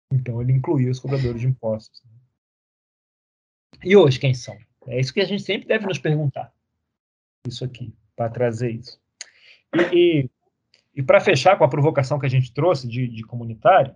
[0.09, 2.01] Então ele incluía os cobradores de impostos.
[3.83, 4.57] E hoje quem são?
[4.87, 6.53] É isso que a gente sempre deve nos perguntar.
[7.45, 9.01] Isso aqui, para trazer isso.
[9.93, 10.29] E, e,
[10.95, 13.95] e para fechar com a provocação que a gente trouxe de, de comunitário,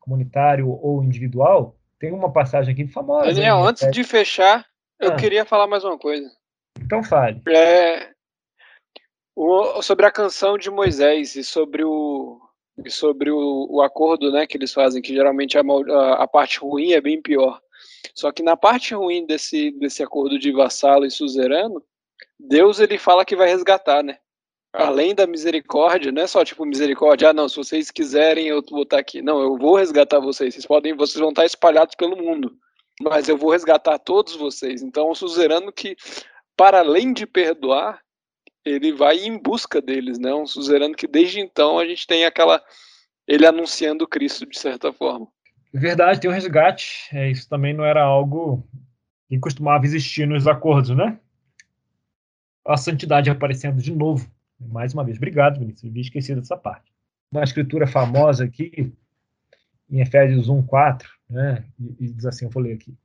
[0.00, 3.26] comunitário ou individual, tem uma passagem aqui famosa.
[3.32, 3.70] Daniel, né?
[3.70, 4.66] antes de fechar,
[5.00, 5.16] eu Ah.
[5.16, 6.28] queria falar mais uma coisa.
[6.80, 7.40] Então fale.
[7.48, 8.10] É,
[9.34, 12.40] o- sobre a canção de Moisés e sobre o
[12.84, 15.62] e sobre o, o acordo, né, que eles fazem, que geralmente a,
[16.14, 17.60] a parte ruim é bem pior.
[18.12, 21.80] Só que na parte ruim desse desse acordo de vassalo e suzerano,
[22.38, 24.18] Deus ele fala que vai resgatar, né?
[24.74, 28.82] Além da misericórdia, não é só tipo misericórdia, ah não, se vocês quiserem eu vou
[28.82, 29.22] estar aqui.
[29.22, 30.52] Não, eu vou resgatar vocês.
[30.52, 32.56] Vocês podem, vocês vão estar espalhados pelo mundo,
[33.00, 34.82] mas eu vou resgatar todos vocês.
[34.82, 35.96] Então, o suzerano que
[36.56, 38.00] para além de perdoar,
[38.64, 40.34] ele vai em busca deles, né?
[40.34, 42.60] Um suzerano que desde então a gente tem aquela
[43.28, 45.28] ele anunciando Cristo de certa forma.
[45.72, 47.08] Verdade, tem um resgate.
[47.12, 48.66] É, isso também não era algo
[49.28, 51.18] que costumava existir nos acordos, né?
[52.66, 54.28] A santidade aparecendo de novo.
[54.68, 55.16] Mais uma vez.
[55.16, 55.90] Obrigado, Vinícius.
[55.90, 56.92] Havia esquecido dessa parte.
[57.30, 58.92] Uma escritura famosa aqui,
[59.90, 61.64] em Efésios 1, 4, né?
[61.78, 62.96] E, e diz assim: eu vou ler aqui.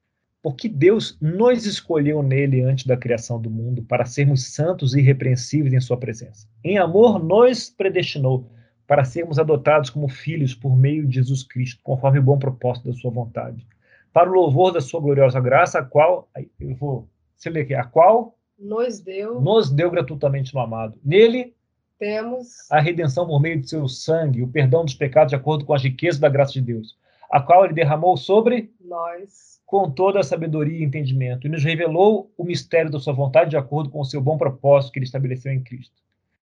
[0.41, 5.73] Porque Deus nos escolheu nele antes da criação do mundo para sermos santos e irrepreensíveis
[5.73, 6.47] em Sua presença.
[6.63, 8.49] Em amor, nos predestinou
[8.87, 12.93] para sermos adotados como filhos por meio de Jesus Cristo, conforme o bom propósito da
[12.95, 13.67] Sua vontade,
[14.13, 16.29] para o louvor da Sua gloriosa graça, a qual,
[16.59, 20.99] eu vou, você lê aqui, a qual Nos deu, nos deu gratuitamente no amado.
[21.03, 21.55] Nele,
[21.97, 25.73] temos a redenção por meio de seu sangue, o perdão dos pecados de acordo com
[25.73, 26.97] as riquezas da graça de Deus,
[27.29, 32.33] a qual ele derramou sobre nós, com toda a sabedoria e entendimento, e nos revelou
[32.37, 35.51] o mistério da sua vontade de acordo com o seu bom propósito que ele estabeleceu
[35.53, 35.95] em Cristo.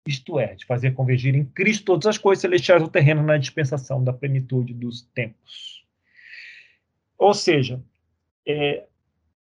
[0.06, 4.02] Isto é, de fazer convergir em Cristo todas as coisas celestiais do terreno na dispensação
[4.02, 5.84] da plenitude dos tempos.
[7.18, 7.82] Ou seja,
[8.46, 8.84] é,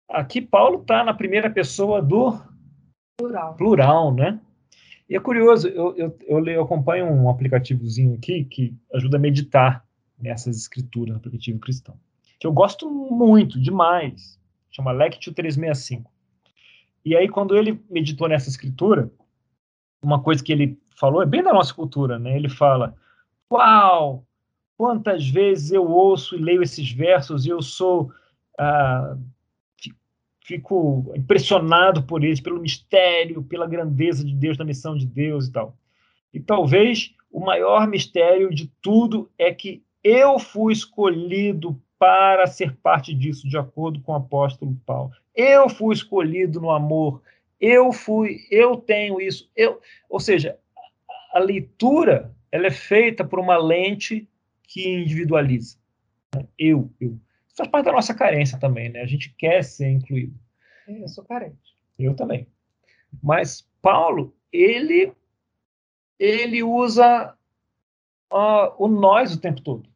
[0.10, 2.40] aqui Paulo está na primeira pessoa do
[3.18, 3.56] plural.
[3.56, 4.40] plural, né?
[5.10, 9.20] E é curioso, eu, eu, eu, leio- eu acompanho um aplicativozinho aqui que ajuda a
[9.20, 9.86] meditar
[10.20, 11.98] nessas escrituras, um aplicativo cristão,
[12.40, 14.38] que eu gosto muito, demais,
[14.70, 16.12] chama Lectio 365.
[17.06, 19.10] E aí, quando ele meditou nessa escritura,
[20.02, 22.36] uma coisa que ele falou é bem da nossa cultura, né?
[22.36, 22.94] Ele fala,
[23.52, 24.26] uau,
[24.78, 28.12] quantas vezes eu ouço e leio esses versos e eu sou...
[28.60, 29.18] ah,
[30.48, 35.52] fico impressionado por eles, pelo mistério, pela grandeza de Deus, da missão de Deus e
[35.52, 35.76] tal.
[36.34, 43.14] E talvez o maior mistério de tudo é que eu fui escolhido para ser parte
[43.14, 45.12] disso, de acordo com o apóstolo Paulo.
[45.36, 47.22] Eu fui escolhido no amor.
[47.60, 49.50] Eu fui, eu tenho isso.
[49.54, 50.58] Eu, ou seja,
[51.34, 54.26] a leitura ela é feita por uma lente
[54.64, 55.78] que individualiza.
[56.58, 57.20] Eu, eu.
[57.58, 59.02] Faz parte da nossa carência também, né?
[59.02, 60.38] A gente quer ser incluído.
[60.88, 61.76] Eu sou carente.
[61.98, 62.48] Eu também.
[63.22, 65.12] Mas Paulo, ele
[66.20, 67.36] ele usa
[68.32, 69.90] uh, o nós o tempo todo.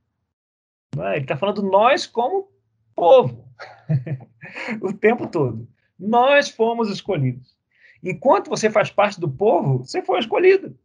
[0.96, 1.16] Né?
[1.16, 2.50] Ele está falando nós como
[2.96, 3.48] povo
[4.82, 5.68] o tempo todo.
[5.98, 7.56] Nós fomos escolhidos.
[8.04, 10.78] Enquanto você faz parte do povo, você foi escolhido.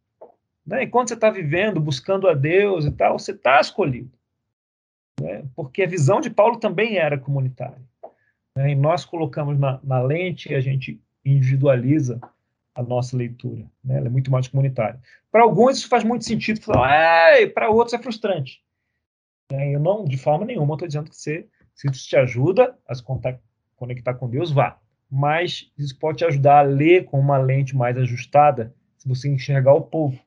[0.66, 0.84] Né?
[0.84, 4.15] Enquanto você está vivendo, buscando a Deus e tal, você está escolhido.
[5.20, 5.44] Né?
[5.54, 7.80] Porque a visão de Paulo também era comunitária.
[8.56, 8.72] Né?
[8.72, 12.20] E nós colocamos na, na lente e a gente individualiza
[12.74, 13.64] a nossa leitura.
[13.82, 13.96] Né?
[13.96, 15.00] Ela é muito mais comunitária.
[15.30, 18.62] Para alguns isso faz muito sentido, para outros é frustrante.
[19.50, 19.74] Né?
[19.74, 23.02] Eu não, de forma nenhuma, estou dizendo que você, se isso te ajuda a se
[23.76, 24.78] conectar com Deus, vá.
[25.10, 29.72] Mas isso pode te ajudar a ler com uma lente mais ajustada, se você enxergar
[29.72, 30.18] o povo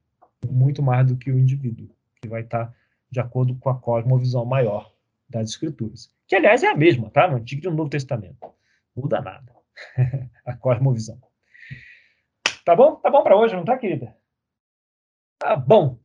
[0.50, 1.90] muito mais do que o indivíduo,
[2.22, 2.74] que vai estar
[3.10, 4.92] de acordo com a cosmovisão maior
[5.28, 6.14] das Escrituras.
[6.28, 7.28] Que, aliás, é a mesma, tá?
[7.28, 8.54] No Antigo e no Novo Testamento.
[8.96, 9.56] Muda nada.
[10.46, 11.20] a cosmovisão.
[12.66, 12.96] Tá bom?
[12.96, 14.16] Tá bom para hoje, não tá, querida?
[15.40, 15.98] Tá bom.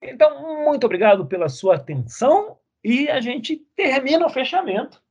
[0.00, 5.02] Então, muito obrigado pela sua atenção e a gente termina o fechamento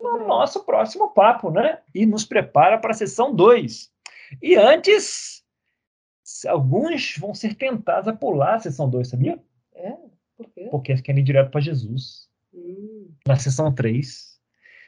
[0.00, 1.80] no nosso próximo papo, né?
[1.94, 3.92] E nos prepara para a sessão 2.
[4.42, 5.44] E antes,
[6.46, 9.38] alguns vão ser tentados a pular a sessão 2, sabia?
[9.74, 9.96] É?
[10.42, 10.68] Por quê?
[10.70, 14.38] Porque eles querem ir direto para Jesus, Hum, na sessão 3.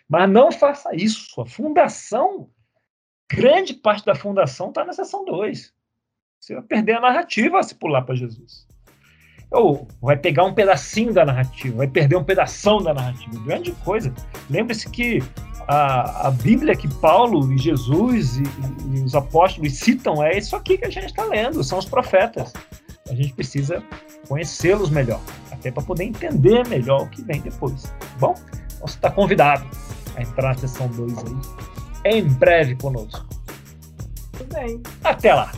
[0.08, 1.40] Mas não faça isso.
[1.40, 2.50] A fundação,
[3.30, 5.72] grande parte da fundação está na sessão 2.
[6.40, 8.66] Você vai perder a narrativa se pular para Jesus.
[9.50, 13.38] Ou vai pegar um pedacinho da narrativa, vai perder um pedação da narrativa.
[13.44, 14.12] Grande coisa.
[14.50, 15.20] Lembre-se que
[15.68, 20.56] a, a Bíblia que Paulo e Jesus e, e- e os apóstolos citam é isso
[20.56, 22.52] aqui que a gente está lendo, são os profetas.
[23.08, 23.82] A gente precisa
[24.26, 25.20] conhecê-los melhor,
[25.62, 27.84] até para poder entender melhor o que vem depois.
[27.84, 28.34] Tá bom?
[28.74, 29.64] Então você está convidado
[30.16, 31.14] a entrar na sessão 2
[32.04, 33.24] aí, em breve conosco.
[34.32, 34.82] tudo bem.
[35.04, 35.52] Até lá!